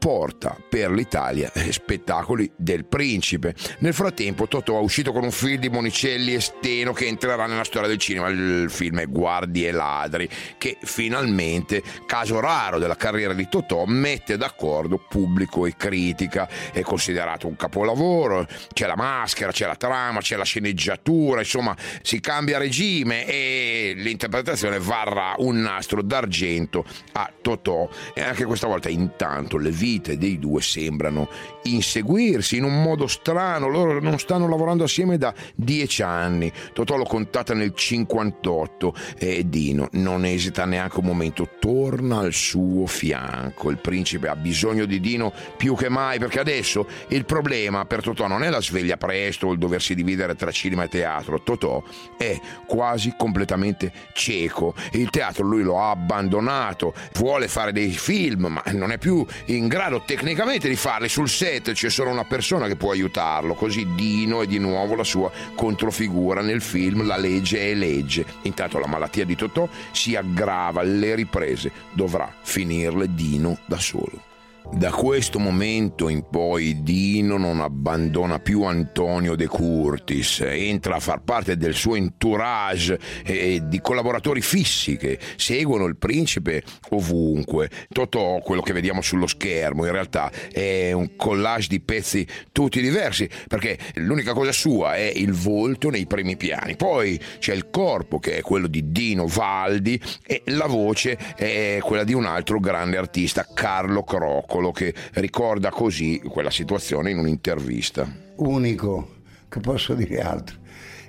Porta 0.00 0.56
per 0.66 0.90
l'Italia 0.90 1.52
eh, 1.52 1.70
spettacoli 1.72 2.50
del 2.56 2.86
principe. 2.86 3.54
Nel 3.80 3.92
frattempo 3.92 4.48
Totò 4.48 4.78
è 4.78 4.82
uscito 4.82 5.12
con 5.12 5.24
un 5.24 5.30
film 5.30 5.60
di 5.60 5.68
Monicelli 5.68 6.32
e 6.32 6.40
Steno 6.40 6.94
che 6.94 7.06
entrerà 7.06 7.44
nella 7.44 7.64
storia 7.64 7.86
del 7.86 7.98
cinema, 7.98 8.28
il 8.28 8.70
film 8.70 9.00
è 9.00 9.06
Guardi 9.06 9.66
e 9.66 9.72
Ladri, 9.72 10.26
che 10.56 10.78
finalmente, 10.80 11.82
caso 12.06 12.40
raro 12.40 12.78
della 12.78 12.96
carriera 12.96 13.34
di 13.34 13.46
Totò, 13.50 13.84
mette 13.84 14.38
d'accordo 14.38 15.04
pubblico 15.06 15.66
e 15.66 15.76
critica, 15.76 16.48
è 16.72 16.80
considerato 16.80 17.46
un 17.46 17.56
capolavoro, 17.56 18.48
c'è 18.72 18.86
la 18.86 18.96
maschera, 18.96 19.52
c'è 19.52 19.66
la 19.66 19.76
trama, 19.76 20.20
c'è 20.20 20.36
la 20.36 20.44
sceneggiatura, 20.44 21.40
insomma 21.40 21.76
si 22.00 22.20
cambia 22.20 22.56
regime 22.56 23.26
e 23.26 23.92
l'interpretazione 23.96 24.78
varrà 24.78 25.34
un 25.36 25.60
nastro 25.60 26.00
d'argento 26.00 26.86
a 27.12 27.30
Totò. 27.42 27.86
E 28.14 28.22
anche 28.22 28.46
questa 28.46 28.66
volta 28.66 28.88
intanto 28.88 29.58
le 29.58 29.70
vite 29.70 29.88
vite 29.90 30.16
dei 30.16 30.38
due 30.38 30.62
sembrano 30.62 31.28
inseguirsi 31.62 32.56
in 32.56 32.64
un 32.64 32.82
modo 32.82 33.06
strano. 33.08 33.68
Loro 33.68 34.00
non 34.00 34.18
stanno 34.18 34.48
lavorando 34.48 34.84
assieme 34.84 35.18
da 35.18 35.34
dieci 35.54 36.02
anni. 36.02 36.52
Totò 36.72 36.96
lo 36.96 37.04
contatta 37.04 37.54
nel 37.54 37.74
58 37.74 38.94
e 39.18 39.48
Dino 39.48 39.88
non 39.92 40.24
esita 40.24 40.64
neanche 40.64 41.00
un 41.00 41.06
momento, 41.06 41.48
torna 41.58 42.20
al 42.20 42.32
suo 42.32 42.86
fianco. 42.86 43.70
Il 43.70 43.78
principe 43.78 44.28
ha 44.28 44.36
bisogno 44.36 44.84
di 44.84 45.00
Dino 45.00 45.32
più 45.56 45.74
che 45.74 45.88
mai 45.88 46.18
perché 46.18 46.38
adesso 46.38 46.86
il 47.08 47.24
problema 47.24 47.84
per 47.84 48.02
Totò 48.02 48.26
non 48.28 48.44
è 48.44 48.50
la 48.50 48.60
sveglia 48.60 48.96
presto 48.96 49.48
o 49.48 49.52
il 49.52 49.58
doversi 49.58 49.94
dividere 49.94 50.36
tra 50.36 50.52
cinema 50.52 50.84
e 50.84 50.88
teatro. 50.88 51.42
Totò 51.42 51.82
è 52.16 52.38
quasi 52.66 53.14
completamente 53.16 53.92
cieco. 54.12 54.74
Il 54.92 55.10
teatro 55.10 55.44
lui 55.44 55.62
lo 55.62 55.80
ha 55.80 55.90
abbandonato, 55.90 56.94
vuole 57.14 57.48
fare 57.48 57.72
dei 57.72 57.90
film, 57.90 58.46
ma 58.46 58.62
non 58.72 58.92
è 58.92 58.98
più 58.98 59.26
in 59.46 59.66
grado 59.66 59.79
grado 59.80 60.02
tecnicamente 60.04 60.68
di 60.68 60.76
farli 60.76 61.08
sul 61.08 61.26
set 61.26 61.72
c'è 61.72 61.88
solo 61.88 62.10
una 62.10 62.24
persona 62.24 62.66
che 62.66 62.76
può 62.76 62.90
aiutarlo 62.90 63.54
così 63.54 63.94
Dino 63.94 64.42
è 64.42 64.46
di 64.46 64.58
nuovo 64.58 64.94
la 64.94 65.04
sua 65.04 65.30
controfigura 65.54 66.42
nel 66.42 66.60
film 66.60 67.06
La 67.06 67.16
legge 67.16 67.70
è 67.70 67.74
legge. 67.74 68.26
Intanto 68.42 68.78
la 68.78 68.86
malattia 68.86 69.24
di 69.24 69.36
Totò 69.36 69.66
si 69.90 70.14
aggrava 70.14 70.82
le 70.82 71.14
riprese 71.14 71.72
dovrà 71.92 72.30
finirle 72.42 73.14
Dino 73.14 73.56
da 73.64 73.78
solo 73.78 74.29
da 74.72 74.92
questo 74.92 75.38
momento 75.38 76.08
in 76.08 76.24
poi 76.30 76.82
Dino 76.82 77.36
non 77.36 77.60
abbandona 77.60 78.38
più 78.38 78.62
Antonio 78.62 79.34
De 79.34 79.46
Curtis, 79.46 80.40
entra 80.40 80.96
a 80.96 81.00
far 81.00 81.22
parte 81.22 81.56
del 81.56 81.74
suo 81.74 81.96
entourage 81.96 82.98
eh, 83.24 83.62
di 83.64 83.80
collaboratori 83.80 84.40
fissi 84.40 84.96
che 84.96 85.18
seguono 85.36 85.86
il 85.86 85.96
principe 85.96 86.62
ovunque. 86.90 87.68
Totò, 87.88 88.38
quello 88.38 88.62
che 88.62 88.72
vediamo 88.72 89.02
sullo 89.02 89.26
schermo, 89.26 89.84
in 89.84 89.92
realtà 89.92 90.30
è 90.52 90.92
un 90.92 91.16
collage 91.16 91.68
di 91.68 91.80
pezzi 91.80 92.26
tutti 92.52 92.80
diversi, 92.80 93.28
perché 93.48 93.76
l'unica 93.94 94.32
cosa 94.32 94.52
sua 94.52 94.94
è 94.94 95.12
il 95.14 95.32
volto 95.32 95.90
nei 95.90 96.06
primi 96.06 96.36
piani. 96.36 96.76
Poi 96.76 97.20
c'è 97.38 97.54
il 97.54 97.70
corpo 97.70 98.18
che 98.18 98.38
è 98.38 98.40
quello 98.40 98.68
di 98.68 98.92
Dino 98.92 99.26
Valdi 99.26 100.00
e 100.24 100.42
la 100.46 100.66
voce 100.66 101.18
è 101.36 101.78
quella 101.82 102.04
di 102.04 102.14
un 102.14 102.24
altro 102.24 102.60
grande 102.60 102.96
artista, 102.96 103.46
Carlo 103.52 104.04
Crocco 104.04 104.59
Piccolo 104.60 104.72
che 104.72 104.92
ricorda 105.14 105.70
così 105.70 106.20
quella 106.20 106.50
situazione 106.50 107.10
in 107.10 107.18
un'intervista. 107.18 108.06
Unico, 108.36 109.16
che 109.48 109.58
posso 109.60 109.94
dire 109.94 110.20
altro. 110.20 110.56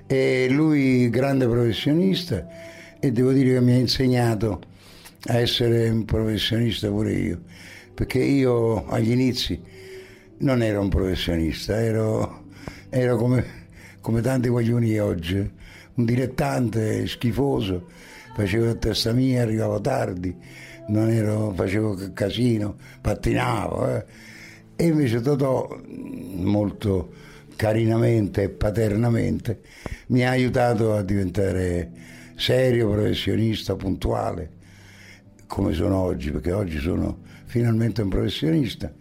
E 0.07 0.47
lui 0.49 1.09
grande 1.09 1.45
professionista 1.47 2.47
e 2.97 3.11
devo 3.11 3.33
dire 3.33 3.55
che 3.55 3.61
mi 3.61 3.73
ha 3.73 3.77
insegnato 3.77 4.61
a 5.25 5.37
essere 5.37 5.89
un 5.89 6.05
professionista 6.05 6.87
pure 6.87 7.11
io, 7.11 7.41
perché 7.93 8.19
io 8.19 8.85
agli 8.85 9.11
inizi 9.11 9.61
non 10.37 10.63
ero 10.63 10.79
un 10.79 10.87
professionista, 10.87 11.77
ero, 11.81 12.45
ero 12.89 13.17
come, 13.17 13.45
come 13.99 14.21
tanti 14.21 14.47
guaglioni 14.47 14.97
oggi, 14.97 15.35
un 15.35 16.05
dilettante 16.05 17.05
schifoso, 17.05 17.89
facevo 18.33 18.69
a 18.69 18.75
testa 18.75 19.11
mia, 19.11 19.41
arrivavo 19.41 19.81
tardi 19.81 20.33
non 20.91 21.09
ero, 21.09 21.53
facevo 21.53 22.11
casino, 22.13 22.75
pattinavo. 23.01 23.95
Eh. 23.95 24.05
E 24.75 24.85
invece 24.85 25.21
Totò, 25.21 25.79
molto 25.87 27.13
carinamente 27.55 28.43
e 28.43 28.49
paternamente, 28.49 29.61
mi 30.07 30.25
ha 30.25 30.31
aiutato 30.31 30.93
a 30.93 31.01
diventare 31.01 31.91
serio, 32.35 32.89
professionista, 32.89 33.75
puntuale, 33.75 34.49
come 35.47 35.73
sono 35.73 35.97
oggi, 35.97 36.31
perché 36.31 36.51
oggi 36.51 36.79
sono 36.79 37.19
finalmente 37.45 38.01
un 38.01 38.09
professionista 38.09 38.91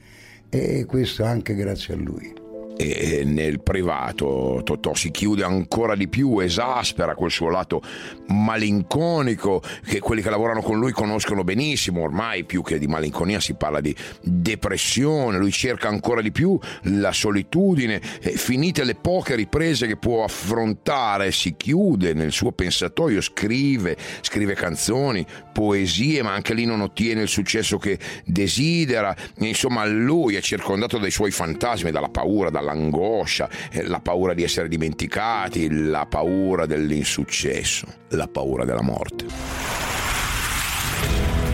e 0.48 0.84
questo 0.84 1.24
anche 1.24 1.54
grazie 1.54 1.94
a 1.94 1.96
lui 1.96 2.39
e 2.80 3.24
nel 3.24 3.62
privato. 3.62 4.60
Totò 4.64 4.94
si 4.94 5.10
chiude 5.10 5.44
ancora 5.44 5.94
di 5.94 6.08
più, 6.08 6.38
esaspera 6.38 7.14
quel 7.14 7.30
suo 7.30 7.50
lato 7.50 7.82
malinconico 8.28 9.62
che 9.84 10.00
quelli 10.00 10.22
che 10.22 10.30
lavorano 10.30 10.62
con 10.62 10.78
lui 10.78 10.92
conoscono 10.92 11.44
benissimo, 11.44 12.02
ormai 12.02 12.44
più 12.44 12.62
che 12.62 12.78
di 12.78 12.86
malinconia 12.86 13.40
si 13.40 13.54
parla 13.54 13.80
di 13.80 13.94
depressione, 14.22 15.38
lui 15.38 15.52
cerca 15.52 15.88
ancora 15.88 16.22
di 16.22 16.32
più 16.32 16.58
la 16.84 17.12
solitudine, 17.12 18.00
finite 18.00 18.84
le 18.84 18.94
poche 18.94 19.34
riprese 19.34 19.86
che 19.86 19.96
può 19.96 20.24
affrontare, 20.24 21.32
si 21.32 21.56
chiude 21.56 22.14
nel 22.14 22.32
suo 22.32 22.52
pensatoio, 22.52 23.20
scrive, 23.20 23.96
scrive 24.20 24.54
canzoni, 24.54 25.26
poesie, 25.52 26.22
ma 26.22 26.32
anche 26.32 26.54
lì 26.54 26.64
non 26.64 26.80
ottiene 26.80 27.22
il 27.22 27.28
successo 27.28 27.78
che 27.78 27.98
desidera, 28.24 29.14
insomma 29.38 29.84
lui 29.84 30.36
è 30.36 30.40
circondato 30.40 30.98
dai 30.98 31.10
suoi 31.10 31.30
fantasmi, 31.30 31.90
dalla 31.90 32.08
paura, 32.08 32.50
dalla 32.50 32.69
l'angoscia, 32.72 33.48
eh, 33.70 33.82
la 33.82 34.00
paura 34.00 34.34
di 34.34 34.42
essere 34.42 34.68
dimenticati, 34.68 35.68
la 35.70 36.06
paura 36.06 36.66
dell'insuccesso, 36.66 37.86
la 38.08 38.28
paura 38.28 38.64
della 38.64 38.82
morte. 38.82 39.26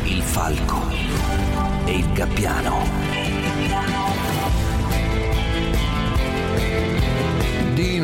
Il 0.05 0.23
falco 0.23 0.89
e 1.85 1.97
il 1.97 2.13
gabbiano 2.13 3.16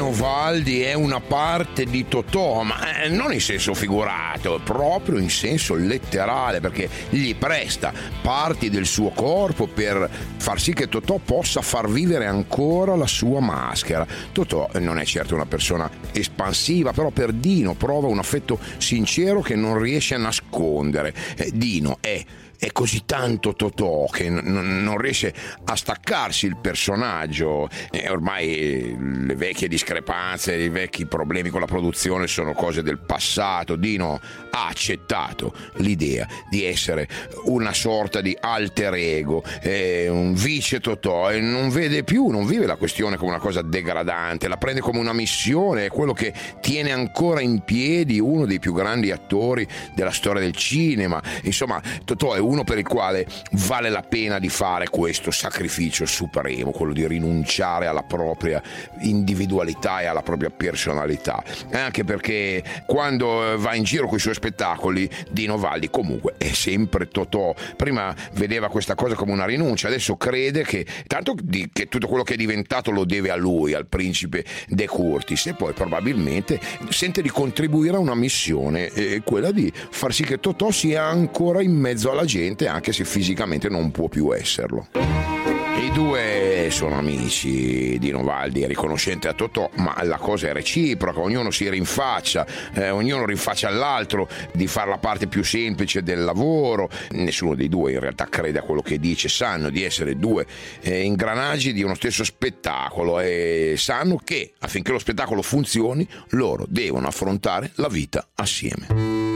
Dino 0.03 0.15
Valdi 0.17 0.83
è 0.83 0.95
una 0.95 1.21
parte 1.21 1.85
di 1.85 2.09
Totò, 2.09 2.63
ma 2.63 3.03
eh, 3.03 3.09
non 3.09 3.33
in 3.33 3.41
senso 3.41 3.73
figurato, 3.73 4.61
proprio 4.65 5.17
in 5.19 5.31
senso 5.31 5.77
letterale, 5.77 6.59
perché 6.59 6.89
gli 7.11 7.37
presta 7.37 7.93
parti 8.21 8.69
del 8.69 8.85
suo 8.85 9.11
corpo 9.11 9.69
per 9.69 10.11
far 10.39 10.61
sì 10.61 10.73
che 10.73 10.89
Totò 10.89 11.19
possa 11.19 11.63
far 11.63 11.89
vivere 11.89 12.27
ancora 12.27 12.97
la 12.97 13.07
sua 13.07 13.39
maschera. 13.39 14.05
Totò 14.33 14.69
non 14.81 14.99
è 14.99 15.05
certo 15.05 15.37
una 15.37 15.47
persona 15.47 15.89
espansiva, 16.11 16.91
però 16.91 17.11
per 17.11 17.31
Dino 17.31 17.75
prova 17.75 18.09
un 18.09 18.19
affetto 18.19 18.59
sincero 18.79 19.41
che 19.41 19.55
non 19.55 19.79
riesce 19.79 20.17
a 20.17 20.19
nascondere. 20.19 21.15
Eh, 21.37 21.53
Dino 21.55 21.99
è 22.01 22.25
è 22.63 22.71
così 22.71 23.03
tanto 23.05 23.55
Totò 23.55 24.07
che 24.07 24.31
n- 24.31 24.83
non 24.85 24.97
riesce 24.97 25.35
a 25.65 25.75
staccarsi 25.75 26.47
il 26.47 26.59
personaggio 26.59 27.69
e 27.91 28.09
ormai 28.09 28.97
le 29.27 29.35
vecchie 29.35 29.67
discrepanze, 29.67 30.55
i 30.55 30.69
vecchi 30.69 31.07
problemi 31.07 31.51
con 31.51 31.59
la 31.59 31.67
produzione 31.67 32.29
sono 32.29 32.53
cose 32.53 32.85
del 32.85 33.01
passato. 33.01 33.75
Dino 33.75 34.21
ha 34.55 34.67
accettato 34.67 35.55
l'idea 35.77 36.27
di 36.51 36.65
essere 36.65 37.09
una 37.45 37.73
sorta 37.73 38.21
di 38.21 38.37
alter 38.39 38.95
ego, 38.95 39.43
un 39.63 40.35
vice 40.35 40.81
Totò 40.81 41.31
e 41.31 41.41
non 41.41 41.71
vede 41.71 42.05
più, 42.05 42.29
non 42.29 42.47
vive 42.47 42.67
la 42.67 42.77
questione 42.77 43.17
come 43.17 43.31
una 43.31 43.41
cosa 43.41 43.63
degradante, 43.63 44.49
la 44.49 44.57
prende 44.57 44.81
come 44.81 44.99
una 44.99 45.13
missione, 45.13 45.87
è 45.87 45.89
quello 45.89 46.13
che 46.13 46.33
tiene 46.61 46.93
ancora 46.93 47.41
in 47.41 47.61
piedi 47.65 48.21
uno 48.21 48.45
dei 48.45 48.59
più 48.59 48.75
grandi 48.75 49.11
attori 49.11 49.67
della 49.95 50.11
storia 50.11 50.43
del 50.43 50.55
cinema. 50.55 51.23
Insomma, 51.43 51.81
Totò 52.05 52.35
è 52.35 52.39
uno 52.39 52.65
per 52.65 52.79
il 52.79 52.87
quale 52.87 53.27
vale 53.53 53.89
la 53.89 54.03
pena 54.03 54.39
di 54.39 54.49
fare 54.49 54.89
questo 54.89 55.31
sacrificio 55.31 56.05
supremo, 56.05 56.73
quello 56.73 56.93
di 56.93 57.07
rinunciare 57.07 57.87
alla 57.87 58.03
propria 58.03 58.63
individualità 59.01 60.01
e 60.01 60.07
alla 60.07 60.23
propria 60.23 60.51
personalità. 60.51 61.43
Anche 61.71 62.05
perché 62.05 62.63
quando 62.87 63.59
va 63.59 63.75
in 63.75 63.85
giro 63.85 64.07
con 64.07 64.19
i 64.19 64.21
suoi 64.21 64.35
spettacoli, 64.43 65.09
Dino 65.31 65.57
Valli 65.57 65.89
comunque 65.89 66.35
è 66.37 66.51
sempre 66.51 67.07
Totò. 67.07 67.55
Prima 67.77 68.13
vedeva 68.33 68.69
questa 68.69 68.97
cosa 68.97 69.15
come 69.15 69.31
una 69.31 69.45
rinuncia, 69.45 69.87
adesso 69.87 70.17
crede 70.17 70.65
che 70.65 70.85
tanto 71.07 71.37
di, 71.41 71.71
che 71.73 71.87
tutto 71.87 72.09
quello 72.09 72.25
che 72.25 72.35
è 72.35 72.37
diventato 72.37 72.91
lo 72.91 73.05
deve 73.05 73.31
a 73.31 73.37
lui, 73.37 73.73
al 73.73 73.87
principe 73.87 74.45
De 74.67 74.89
Curtis, 74.89 75.47
e 75.47 75.55
poi 75.55 75.73
probabilmente 75.73 76.59
sente 76.89 77.23
di 77.23 77.31
contribuire 77.31 77.97
a 77.97 78.01
una 78.01 78.17
missione, 78.17 78.89
eh, 78.89 79.23
quella 79.25 79.53
di 79.53 79.73
far 79.73 80.13
sì 80.13 80.25
che 80.25 80.41
Totò 80.41 80.73
sia 80.73 81.05
ancora 81.05 81.63
in 81.63 81.73
mezzo 81.73 82.11
alla 82.11 82.25
gente, 82.25 82.67
anche 82.67 82.93
se 82.93 83.05
fisicamente 83.05 83.69
non 83.69 83.93
può 83.93 84.09
più 84.09 84.35
esserlo. 84.35 85.52
I 85.75 85.91
due 85.93 86.69
sono 86.71 86.97
amici 86.97 87.99
di 87.99 88.11
Novaldi, 88.11 88.67
riconoscente 88.67 89.29
a 89.29 89.33
Totò, 89.33 89.71
ma 89.77 89.97
la 90.05 90.19
cosa 90.19 90.49
è 90.49 90.53
reciproca, 90.53 91.21
ognuno 91.21 91.51
si 91.51 91.69
rinfaccia, 91.69 92.47
eh, 92.75 92.91
ognuno 92.91 93.25
rinfaccia 93.25 93.69
all'altro 93.69 94.29
di 94.53 94.67
fare 94.67 94.91
la 94.91 94.99
parte 94.99 95.27
più 95.27 95.43
semplice 95.43 96.03
del 96.03 96.25
lavoro, 96.25 96.89
nessuno 97.13 97.55
dei 97.55 97.69
due 97.69 97.93
in 97.93 98.01
realtà 98.01 98.27
crede 98.27 98.59
a 98.59 98.63
quello 98.63 98.83
che 98.83 98.99
dice, 98.99 99.29
sanno 99.29 99.71
di 99.71 99.83
essere 99.83 100.19
due 100.19 100.47
eh, 100.81 101.03
ingranaggi 101.03 101.73
di 101.73 101.83
uno 101.83 101.95
stesso 101.95 102.23
spettacolo 102.23 103.19
e 103.21 103.75
sanno 103.77 104.21
che 104.23 104.53
affinché 104.59 104.93
lo 104.93 104.99
spettacolo 104.99 105.43
funzioni 105.43 106.07
loro 106.31 106.65
devono 106.69 107.07
affrontare 107.07 107.71
la 107.77 107.89
vita 107.89 108.29
assieme. 108.35 109.32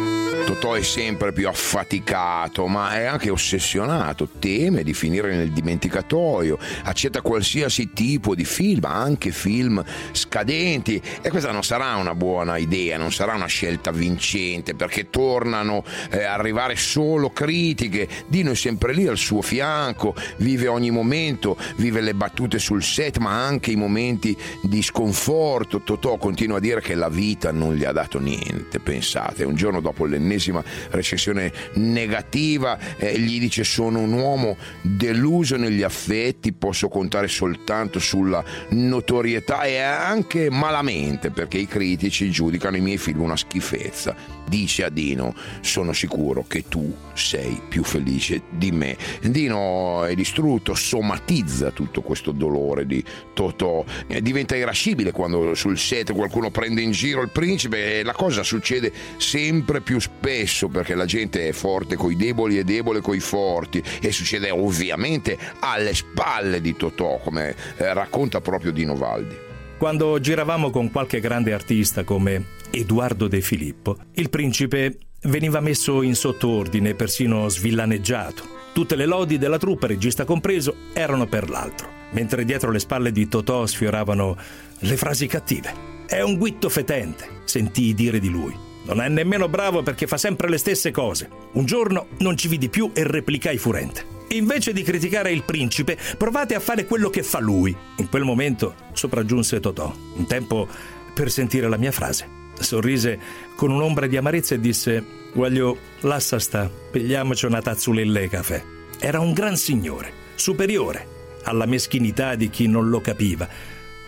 Totò 0.47 0.75
è 0.75 0.83
sempre 0.83 1.33
più 1.33 1.49
affaticato, 1.49 2.69
ma 2.69 2.95
è 2.97 3.05
anche 3.05 3.31
ossessionato, 3.31 4.29
teme 4.39 4.85
di 4.85 4.95
finire 4.95 5.35
nel 5.35 5.51
dimenticatoio, 5.51 6.57
accetta 6.85 7.21
qualsiasi 7.21 7.93
tipo 7.93 8.37
di 8.37 8.45
film, 8.45 8.85
anche 8.85 9.33
film 9.33 9.83
scadenti. 10.13 11.03
E 11.21 11.31
questa 11.31 11.51
non 11.51 11.65
sarà 11.65 11.97
una 11.97 12.15
buona 12.15 12.59
idea, 12.59 12.97
non 12.97 13.11
sarà 13.11 13.35
una 13.35 13.47
scelta 13.47 13.91
vincente 13.91 14.77
perché 14.77 15.11
tornano 15.11 15.83
eh, 16.11 16.23
a 16.23 16.35
arrivare 16.35 16.77
solo 16.77 17.31
critiche, 17.31 18.09
Dino 18.29 18.53
è 18.53 18.55
sempre 18.55 18.95
lì 18.95 19.09
al 19.09 19.19
suo 19.19 19.43
fianco, 19.43 20.15
vive 20.37 20.69
ogni 20.69 20.93
momento, 20.93 21.57
vive 21.75 22.01
le 22.01 22.15
battute 22.15 22.61
sul 22.61 22.85
set 22.85 23.19
ma 23.19 23.45
anche 23.45 23.73
i 23.73 23.77
momenti 23.77 24.37
di 24.63 24.81
sconforto, 24.81 25.81
Totò 25.81 26.19
continua 26.19 26.59
a 26.59 26.61
dire 26.61 26.81
che 26.81 26.95
la 26.95 27.09
vita 27.09 27.51
non 27.51 27.75
gli 27.75 27.85
ha 27.85 27.93
dato 27.93 28.21
niente, 28.21 28.79
pensate, 28.79 29.43
un 29.43 29.57
giorno 29.57 29.81
dopo 29.81 30.07
l'ennesima 30.37 30.63
recensione 30.91 31.53
negativa, 31.75 32.79
eh, 32.97 33.19
gli 33.19 33.41
dice 33.41 33.65
sono 33.65 34.01
un 34.01 34.13
uomo 34.13 34.57
deluso 34.83 35.57
negli 35.57 35.83
affetti, 35.83 36.53
posso 36.53 36.89
contare 36.89 37.29
soltanto 37.29 37.99
sulla 37.99 38.45
notorietà 38.71 39.63
e 39.63 39.79
anche 39.79 40.51
malamente 40.51 41.31
perché 41.31 41.59
i 41.59 41.67
critici 41.67 42.31
giudicano 42.31 42.77
i 42.77 42.81
miei 42.81 42.99
film 42.99 43.23
una 43.23 43.37
schifezza. 43.37 44.15
Dice 44.49 44.85
a 44.85 44.91
Dino, 44.91 45.35
sono 45.61 45.93
sicuro 45.93 46.45
che 46.47 46.69
tu 46.69 46.95
sei 47.15 47.61
più 47.69 47.83
felice 47.83 48.43
di 48.51 48.71
me. 48.71 48.97
Dino 49.21 50.05
è 50.05 50.15
distrutto, 50.15 50.75
somatizza 50.75 51.73
tutto 51.73 52.01
questo 52.01 52.31
dolore 52.31 52.87
di 52.87 53.03
Totò, 53.35 53.85
eh, 54.07 54.23
diventa 54.23 54.55
irascibile 54.55 55.11
quando 55.11 55.55
sul 55.55 55.77
set 55.77 56.13
qualcuno 56.13 56.51
prende 56.51 56.81
in 56.81 56.93
giro 56.93 57.23
il 57.23 57.31
principe 57.31 57.99
e 57.99 58.05
la 58.05 58.13
cosa 58.13 58.45
succede 58.45 58.93
sempre 59.17 59.81
più 59.81 59.99
spesso 59.99 60.26
perché 60.71 60.97
la 60.97 61.05
gente 61.05 61.47
è 61.47 61.53
forte 61.53 61.95
coi 61.95 62.17
deboli 62.17 62.59
e 62.59 62.65
debole 62.65 63.01
coi 63.01 63.21
forti 63.21 63.81
e 64.01 64.11
succede 64.11 64.51
ovviamente 64.51 65.39
alle 65.61 65.95
spalle 65.95 66.61
di 66.61 66.75
Totò 66.75 67.21
come 67.23 67.55
eh, 67.77 67.95
racconta 67.95 68.41
proprio 68.41 68.73
Dino 68.73 68.97
Valdi. 68.97 69.37
Quando 69.79 70.19
giravamo 70.19 70.71
con 70.71 70.91
qualche 70.91 71.21
grande 71.21 71.53
artista 71.53 72.03
come 72.03 72.45
Edoardo 72.71 73.29
De 73.29 73.41
Filippo, 73.41 73.99
il 74.15 74.29
principe 74.29 74.99
veniva 75.23 75.61
messo 75.61 76.03
in 76.03 76.17
sottordine, 76.17 76.95
persino 76.95 77.49
svillaneggiato. 77.49 78.55
Tutte 78.73 78.97
le 78.97 79.07
lodi 79.07 79.39
della 79.39 79.59
truppa, 79.59 79.87
regista 79.87 80.25
compreso, 80.25 80.75
erano 80.93 81.27
per 81.27 81.49
l'altro, 81.49 81.89
mentre 82.11 82.45
dietro 82.45 82.73
le 82.73 82.81
spalle 82.81 83.13
di 83.13 83.29
Totò 83.29 83.65
sfioravano 83.65 84.37
le 84.81 84.97
frasi 84.97 85.29
cattive. 85.29 85.95
È 86.07 86.21
un 86.21 86.37
guitto 86.37 86.69
fetente, 86.69 87.43
sentii 87.45 87.95
dire 87.95 88.19
di 88.19 88.29
lui. 88.29 88.75
Non 88.87 89.01
è 89.01 89.09
nemmeno 89.09 89.49
bravo 89.49 89.83
perché 89.83 90.07
fa 90.07 90.17
sempre 90.17 90.49
le 90.49 90.59
stesse 90.59 90.93
cose. 90.93 91.29
Un 91.53 91.65
giorno 91.65 92.07
non 92.19 92.37
ci 92.37 92.47
vidi 92.47 92.69
più 92.69 92.93
e 92.95 93.03
replicai 93.05 93.59
furente. 93.59 94.15
Invece 94.29 94.73
di 94.73 94.83
criticare 94.83 95.33
il 95.33 95.43
principe, 95.43 95.99
provate 96.17 96.55
a 96.55 96.61
fare 96.61 96.85
quello 96.85 97.11
che 97.11 97.25
fa 97.25 97.41
lui. 97.41 97.77
In 97.97 98.09
quel 98.09 98.23
momento 98.23 98.75
sopraggiunse 98.93 99.59
Totò, 99.59 99.93
in 100.17 100.27
tempo 100.27 100.69
per 101.13 101.31
sentire 101.31 101.69
la 101.69 101.77
mia 101.77 101.91
frase. 101.91 102.45
Sorrise 102.59 103.19
con 103.57 103.71
un'ombra 103.71 104.07
di 104.07 104.17
amarezza 104.17 104.55
e 104.55 104.61
disse: 104.61 105.05
Guaglio, 105.33 105.77
lassa 106.01 106.39
sta, 106.39 106.71
pigliamoci 106.91 107.45
una 107.47 107.61
tazzulella 107.61 108.21
di 108.21 108.29
caffè. 108.29 108.63
Era 109.01 109.19
un 109.19 109.33
gran 109.33 109.57
signore, 109.57 110.13
superiore 110.37 111.15
alla 111.43 111.67
meschinità 111.67 112.35
di 112.35 112.51
chi 112.51 112.67
non 112.69 112.89
lo 112.89 113.01
capiva, 113.01 113.49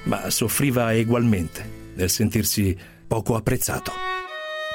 ma 0.04 0.30
soffriva 0.30 0.94
egualmente 0.94 1.76
nel 1.94 2.10
sentirsi 2.10 2.76
poco 3.06 3.36
apprezzato 3.36 4.17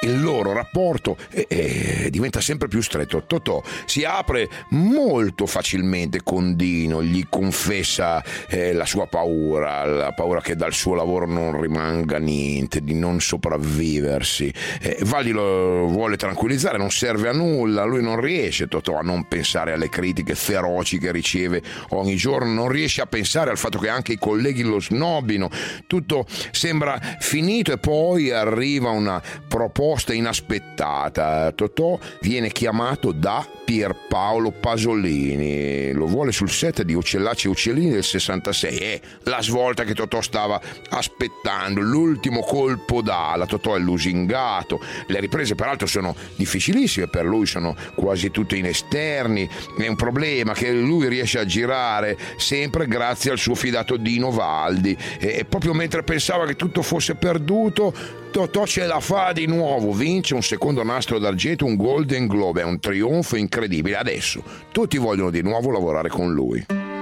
il 0.03 0.21
loro 0.21 0.53
rapporto 0.53 1.17
eh, 1.31 1.45
eh, 1.49 2.09
diventa 2.09 2.41
sempre 2.41 2.67
più 2.67 2.81
stretto. 2.81 3.23
Totò 3.25 3.61
si 3.85 4.03
apre 4.03 4.49
molto 4.69 5.45
facilmente 5.45 6.21
con 6.23 6.55
Dino, 6.55 7.01
gli 7.01 7.25
confessa 7.29 8.23
eh, 8.47 8.73
la 8.73 8.85
sua 8.85 9.07
paura, 9.07 9.85
la 9.85 10.11
paura 10.11 10.41
che 10.41 10.55
dal 10.55 10.73
suo 10.73 10.93
lavoro 10.93 11.25
non 11.25 11.59
rimanga 11.59 12.17
niente, 12.17 12.81
di 12.81 12.93
non 12.93 13.19
sopravviversi. 13.19 14.53
Eh, 14.81 14.97
Valli 15.03 15.31
lo 15.31 15.87
vuole 15.87 16.17
tranquillizzare, 16.17 16.77
non 16.77 16.91
serve 16.91 17.29
a 17.29 17.33
nulla, 17.33 17.83
lui 17.83 18.01
non 18.01 18.19
riesce 18.19 18.67
Totò 18.67 18.97
a 18.97 19.01
non 19.01 19.27
pensare 19.27 19.73
alle 19.73 19.89
critiche 19.89 20.35
feroci 20.35 20.97
che 20.97 21.11
riceve 21.11 21.61
ogni 21.89 22.15
giorno, 22.15 22.51
non 22.51 22.69
riesce 22.69 23.01
a 23.01 23.05
pensare 23.05 23.49
al 23.49 23.57
fatto 23.57 23.77
che 23.79 23.89
anche 23.89 24.13
i 24.13 24.17
colleghi 24.17 24.63
lo 24.63 24.79
snobino, 24.79 25.49
tutto 25.87 26.25
sembra 26.51 26.99
finito 27.19 27.71
e 27.71 27.77
poi 27.77 28.31
arriva 28.31 28.89
una 28.89 29.21
proposta 29.47 29.92
risposta 29.93 30.13
inaspettata. 30.13 31.51
Totò 31.51 31.99
viene 32.21 32.49
chiamato 32.49 33.11
da 33.11 33.45
Pierpaolo 33.63 34.51
Pasolini, 34.51 35.91
lo 35.93 36.07
vuole 36.07 36.31
sul 36.31 36.49
set 36.49 36.81
di 36.81 36.93
Uccellacci 36.93 37.47
e 37.47 37.49
Uccellini 37.49 37.91
del 37.91 38.03
66. 38.03 38.77
È 38.77 39.01
la 39.23 39.41
svolta 39.41 39.83
che 39.83 39.93
Totò 39.93 40.21
stava 40.21 40.59
aspettando, 40.89 41.79
l'ultimo 41.79 42.41
colpo 42.41 43.01
d'ala. 43.01 43.45
Totò 43.45 43.75
è 43.75 43.79
lusingato. 43.79 44.81
Le 45.07 45.19
riprese, 45.19 45.55
peraltro, 45.55 45.85
sono 45.85 46.15
difficilissime 46.35 47.07
per 47.07 47.25
lui, 47.25 47.45
sono 47.45 47.75
quasi 47.95 48.31
tutte 48.31 48.55
in 48.55 48.65
esterni. 48.65 49.47
È 49.77 49.87
un 49.87 49.95
problema 49.95 50.53
che 50.53 50.71
lui 50.71 51.07
riesce 51.07 51.39
a 51.39 51.45
girare 51.45 52.17
sempre 52.37 52.87
grazie 52.87 53.31
al 53.31 53.37
suo 53.37 53.55
fidato 53.55 53.97
Dino 53.97 54.31
Valdi. 54.31 54.97
E 55.19 55.45
proprio 55.45 55.73
mentre 55.73 56.03
pensava 56.03 56.45
che 56.45 56.55
tutto 56.55 56.81
fosse 56.81 57.15
perduto, 57.15 58.21
Totò 58.33 58.65
ce 58.65 58.87
la 58.87 58.99
fa 58.99 59.31
di 59.31 59.45
nuovo, 59.45 59.82
vince 59.91 60.33
un 60.33 60.43
secondo 60.43 60.83
nastro 60.83 61.19
d'argento, 61.19 61.65
un 61.65 61.75
Golden 61.75 62.27
Globe, 62.27 62.61
è 62.61 62.65
un 62.65 62.79
trionfo 62.79 63.35
incredibile. 63.35 63.97
Adesso 63.97 64.43
tutti 64.71 64.97
vogliono 64.97 65.31
di 65.31 65.41
nuovo 65.41 65.71
lavorare 65.71 66.09
con 66.09 66.33
lui. 66.33 66.92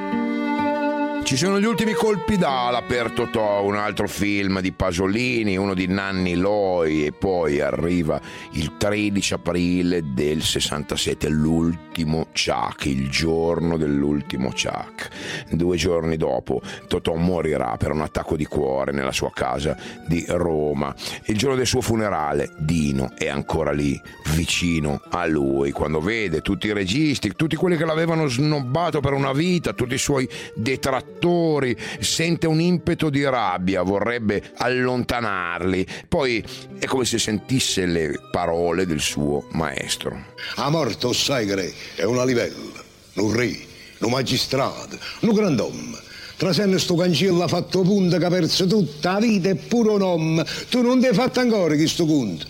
Ci 1.23 1.37
sono 1.37 1.61
gli 1.61 1.65
ultimi 1.65 1.93
colpi 1.93 2.37
d'ala 2.37 2.81
per 2.81 3.11
Totò, 3.11 3.63
un 3.63 3.75
altro 3.75 4.07
film 4.09 4.59
di 4.59 4.73
Pasolini, 4.73 5.55
uno 5.55 5.73
di 5.73 5.87
Nanni 5.87 6.35
Loi 6.35 7.05
e 7.05 7.13
poi 7.13 7.61
arriva 7.61 8.19
il 8.51 8.75
13 8.75 9.35
aprile 9.35 10.13
del 10.13 10.41
67, 10.41 11.29
l'ultimo 11.29 12.27
Chuck, 12.33 12.85
il 12.87 13.09
giorno 13.09 13.77
dell'ultimo 13.77 14.49
Chuck. 14.49 15.07
Due 15.51 15.77
giorni 15.77 16.17
dopo 16.17 16.61
Totò 16.89 17.15
morirà 17.15 17.77
per 17.77 17.91
un 17.91 18.01
attacco 18.01 18.35
di 18.35 18.45
cuore 18.45 18.91
nella 18.91 19.13
sua 19.13 19.31
casa 19.33 19.77
di 20.05 20.25
Roma. 20.27 20.93
Il 21.27 21.37
giorno 21.37 21.55
del 21.55 21.67
suo 21.67 21.79
funerale 21.79 22.51
Dino 22.57 23.11
è 23.17 23.29
ancora 23.29 23.71
lì, 23.71 23.99
vicino 24.35 25.01
a 25.11 25.25
lui, 25.27 25.71
quando 25.71 26.01
vede 26.01 26.41
tutti 26.41 26.67
i 26.67 26.73
registi, 26.73 27.31
tutti 27.37 27.55
quelli 27.55 27.77
che 27.77 27.85
l'avevano 27.85 28.27
snobbato 28.27 28.99
per 28.99 29.13
una 29.13 29.31
vita, 29.31 29.71
tutti 29.71 29.93
i 29.93 29.99
suoi 29.99 30.27
detrattori 30.55 31.10
attori, 31.11 31.77
sente 31.99 32.47
un 32.47 32.59
impeto 32.59 33.09
di 33.09 33.23
rabbia, 33.23 33.83
vorrebbe 33.83 34.51
allontanarli. 34.55 35.85
Poi 36.07 36.43
è 36.79 36.85
come 36.85 37.05
se 37.05 37.19
sentisse 37.19 37.85
le 37.85 38.19
parole 38.31 38.85
del 38.85 38.99
suo 38.99 39.47
maestro. 39.51 40.25
A 40.55 40.69
morte, 40.69 41.13
sai 41.13 41.45
che 41.45 41.73
è 41.95 42.03
una 42.03 42.23
livella, 42.23 42.81
un 43.15 43.33
re, 43.33 43.55
un 43.99 44.09
magistrato, 44.09 44.97
un 45.21 45.33
grand'uomo. 45.33 45.97
Trasenne 46.37 46.79
sto 46.79 46.95
cancello 46.95 47.43
ha 47.43 47.47
fatto 47.47 47.81
punta 47.81 48.17
che 48.17 48.25
ha 48.25 48.29
perso 48.29 48.65
tutta 48.65 49.13
la 49.13 49.19
vita 49.19 49.49
e 49.49 49.55
pure 49.55 49.91
un 49.91 50.01
uomo. 50.01 50.43
Tu 50.69 50.81
non 50.81 50.99
ti 50.99 51.05
hai 51.05 51.13
fatto 51.13 51.39
ancora 51.39 51.75
questo 51.75 52.07
conto. 52.07 52.47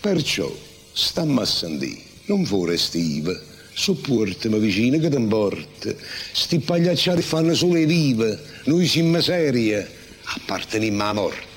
Perciò, 0.00 0.52
stamma 0.92 1.42
a 1.42 1.46
sentire, 1.46 2.02
non 2.26 2.44
fuori 2.44 2.76
Steve 2.76 3.51
Sopportami 3.74 4.58
vicino 4.58 4.98
che 4.98 5.08
ti 5.08 5.16
importa. 5.16 5.92
Sti 6.32 6.58
pagliacciati 6.60 7.22
fanno 7.22 7.54
solo 7.54 7.74
le 7.74 7.86
vive, 7.86 8.38
noi 8.64 8.86
siamo 8.86 9.20
serie, 9.20 9.88
apparteniamo 10.22 11.02
alla 11.02 11.12
morte. 11.12 11.51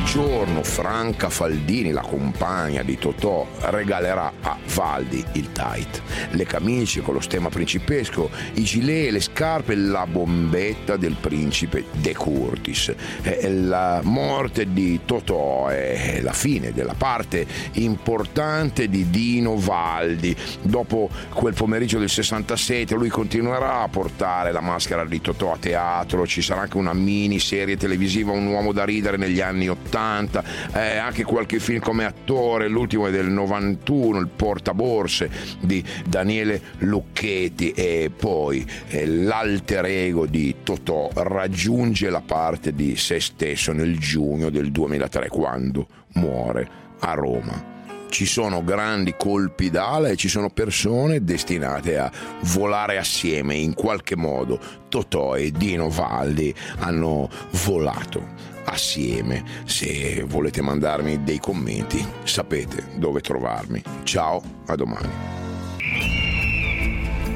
Quel 0.00 0.04
giorno 0.04 0.62
Franca 0.62 1.28
Faldini, 1.28 1.90
la 1.90 2.00
compagna 2.00 2.82
di 2.82 2.96
Totò, 2.98 3.46
regalerà 3.60 4.32
a 4.40 4.56
Valdi 4.74 5.24
il 5.32 5.52
tight, 5.52 6.02
le 6.30 6.44
camicie 6.44 7.00
con 7.00 7.14
lo 7.14 7.20
stemma 7.20 7.48
principesco, 7.48 8.30
i 8.54 8.62
gilet, 8.62 9.10
le 9.10 9.20
scarpe 9.20 9.74
la 9.74 10.06
bombetta 10.06 10.96
del 10.96 11.16
principe 11.20 11.84
De 11.92 12.14
Curtis. 12.14 12.94
Eh, 13.22 13.48
La 13.50 14.00
morte 14.02 14.72
di 14.72 15.00
Totò 15.04 15.66
è 15.68 16.20
la 16.22 16.32
fine 16.32 16.72
della 16.72 16.94
parte 16.96 17.46
importante 17.72 18.88
di 18.88 19.10
Dino 19.10 19.56
Valdi. 19.56 20.34
Dopo 20.62 21.10
quel 21.32 21.54
pomeriggio 21.54 21.98
del 21.98 22.08
67 22.08 22.94
lui 22.94 23.08
continuerà 23.08 23.82
a 23.82 23.88
portare 23.88 24.52
la 24.52 24.60
maschera 24.60 25.04
di 25.04 25.20
Totò 25.20 25.52
a 25.52 25.58
teatro, 25.58 26.26
ci 26.26 26.42
sarà 26.42 26.62
anche 26.62 26.76
una 26.76 26.94
miniserie 26.94 27.76
televisiva 27.76 28.32
Un 28.32 28.46
uomo 28.46 28.72
da 28.72 28.84
ridere 28.84 29.16
negli 29.16 29.40
anni 29.40 29.68
80, 29.68 29.89
eh, 29.98 30.96
anche 30.96 31.24
qualche 31.24 31.58
film 31.58 31.80
come 31.80 32.04
attore, 32.04 32.68
l'ultimo 32.68 33.06
è 33.06 33.10
del 33.10 33.28
91, 33.28 34.18
Il 34.18 34.28
portaborse 34.28 35.30
di 35.60 35.84
Daniele 36.06 36.60
Lucchetti 36.78 37.72
e 37.72 38.10
poi 38.14 38.66
eh, 38.88 39.06
l'alter 39.06 39.84
ego 39.86 40.26
di 40.26 40.56
Totò 40.62 41.10
raggiunge 41.12 42.08
la 42.10 42.22
parte 42.24 42.72
di 42.72 42.96
se 42.96 43.20
stesso 43.20 43.72
nel 43.72 43.98
giugno 43.98 44.50
del 44.50 44.70
2003 44.70 45.28
quando 45.28 45.86
muore 46.14 46.68
a 47.00 47.12
Roma 47.14 47.78
ci 48.10 48.26
sono 48.26 48.62
grandi 48.62 49.14
colpi 49.16 49.70
d'ala 49.70 50.08
e 50.08 50.16
ci 50.16 50.28
sono 50.28 50.50
persone 50.50 51.24
destinate 51.24 51.96
a 51.96 52.10
volare 52.42 52.98
assieme 52.98 53.54
in 53.54 53.72
qualche 53.72 54.16
modo. 54.16 54.58
Totò 54.88 55.36
e 55.36 55.52
Dino 55.52 55.88
Valdi 55.88 56.52
hanno 56.78 57.30
volato 57.64 58.58
assieme. 58.70 59.44
Se 59.64 60.24
volete 60.26 60.62
mandarmi 60.62 61.22
dei 61.22 61.38
commenti, 61.38 62.04
sapete 62.24 62.86
dove 62.96 63.20
trovarmi. 63.20 63.82
Ciao, 64.04 64.42
a 64.66 64.74
domani. 64.74 65.08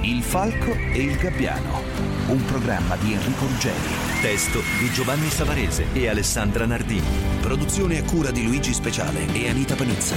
Il 0.02 0.22
falco 0.22 0.72
e 0.92 1.02
il 1.02 1.16
gabbiano, 1.16 1.82
un 2.28 2.44
programma 2.44 2.96
di 2.96 3.12
Enrico 3.12 3.46
Ruggeri. 3.46 4.12
Testo 4.20 4.60
di 4.78 4.90
Giovanni 4.92 5.28
Savarese 5.28 5.86
e 5.92 6.08
Alessandra 6.08 6.66
Nardini. 6.66 7.06
Produzione 7.40 7.98
a 7.98 8.04
cura 8.04 8.30
di 8.30 8.44
Luigi 8.44 8.72
Speciale 8.72 9.26
e 9.32 9.48
Anita 9.48 9.74
Panizza. 9.74 10.14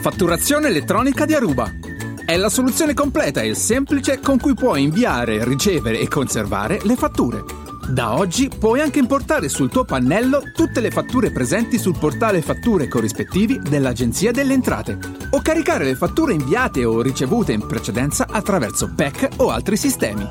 Fatturazione 0.00 0.68
elettronica 0.68 1.24
di 1.24 1.34
Aruba. 1.34 1.70
È 2.24 2.36
la 2.36 2.48
soluzione 2.48 2.94
completa 2.94 3.40
e 3.40 3.54
semplice 3.54 4.18
con 4.20 4.38
cui 4.38 4.54
puoi 4.54 4.82
inviare, 4.82 5.44
ricevere 5.44 6.00
e 6.00 6.08
conservare 6.08 6.80
le 6.82 6.96
fatture. 6.96 7.65
Da 7.88 8.14
oggi 8.14 8.48
puoi 8.48 8.80
anche 8.80 8.98
importare 8.98 9.48
sul 9.48 9.70
tuo 9.70 9.84
pannello 9.84 10.42
tutte 10.52 10.80
le 10.80 10.90
fatture 10.90 11.30
presenti 11.30 11.78
sul 11.78 11.96
portale 11.96 12.42
fatture 12.42 12.88
corrispettivi 12.88 13.60
dell'Agenzia 13.60 14.32
delle 14.32 14.54
Entrate 14.54 14.98
o 15.30 15.40
caricare 15.40 15.84
le 15.84 15.94
fatture 15.94 16.32
inviate 16.32 16.84
o 16.84 17.00
ricevute 17.00 17.52
in 17.52 17.64
precedenza 17.64 18.26
attraverso 18.28 18.92
PEC 18.92 19.28
o 19.36 19.50
altri 19.50 19.76
sistemi. 19.76 20.28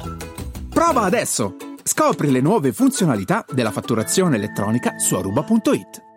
Prova 0.70 1.04
adesso! 1.04 1.56
Scopri 1.82 2.30
le 2.30 2.42
nuove 2.42 2.74
funzionalità 2.74 3.46
della 3.50 3.72
fatturazione 3.72 4.36
elettronica 4.36 4.98
su 4.98 5.16
aruba.it. 5.16 6.15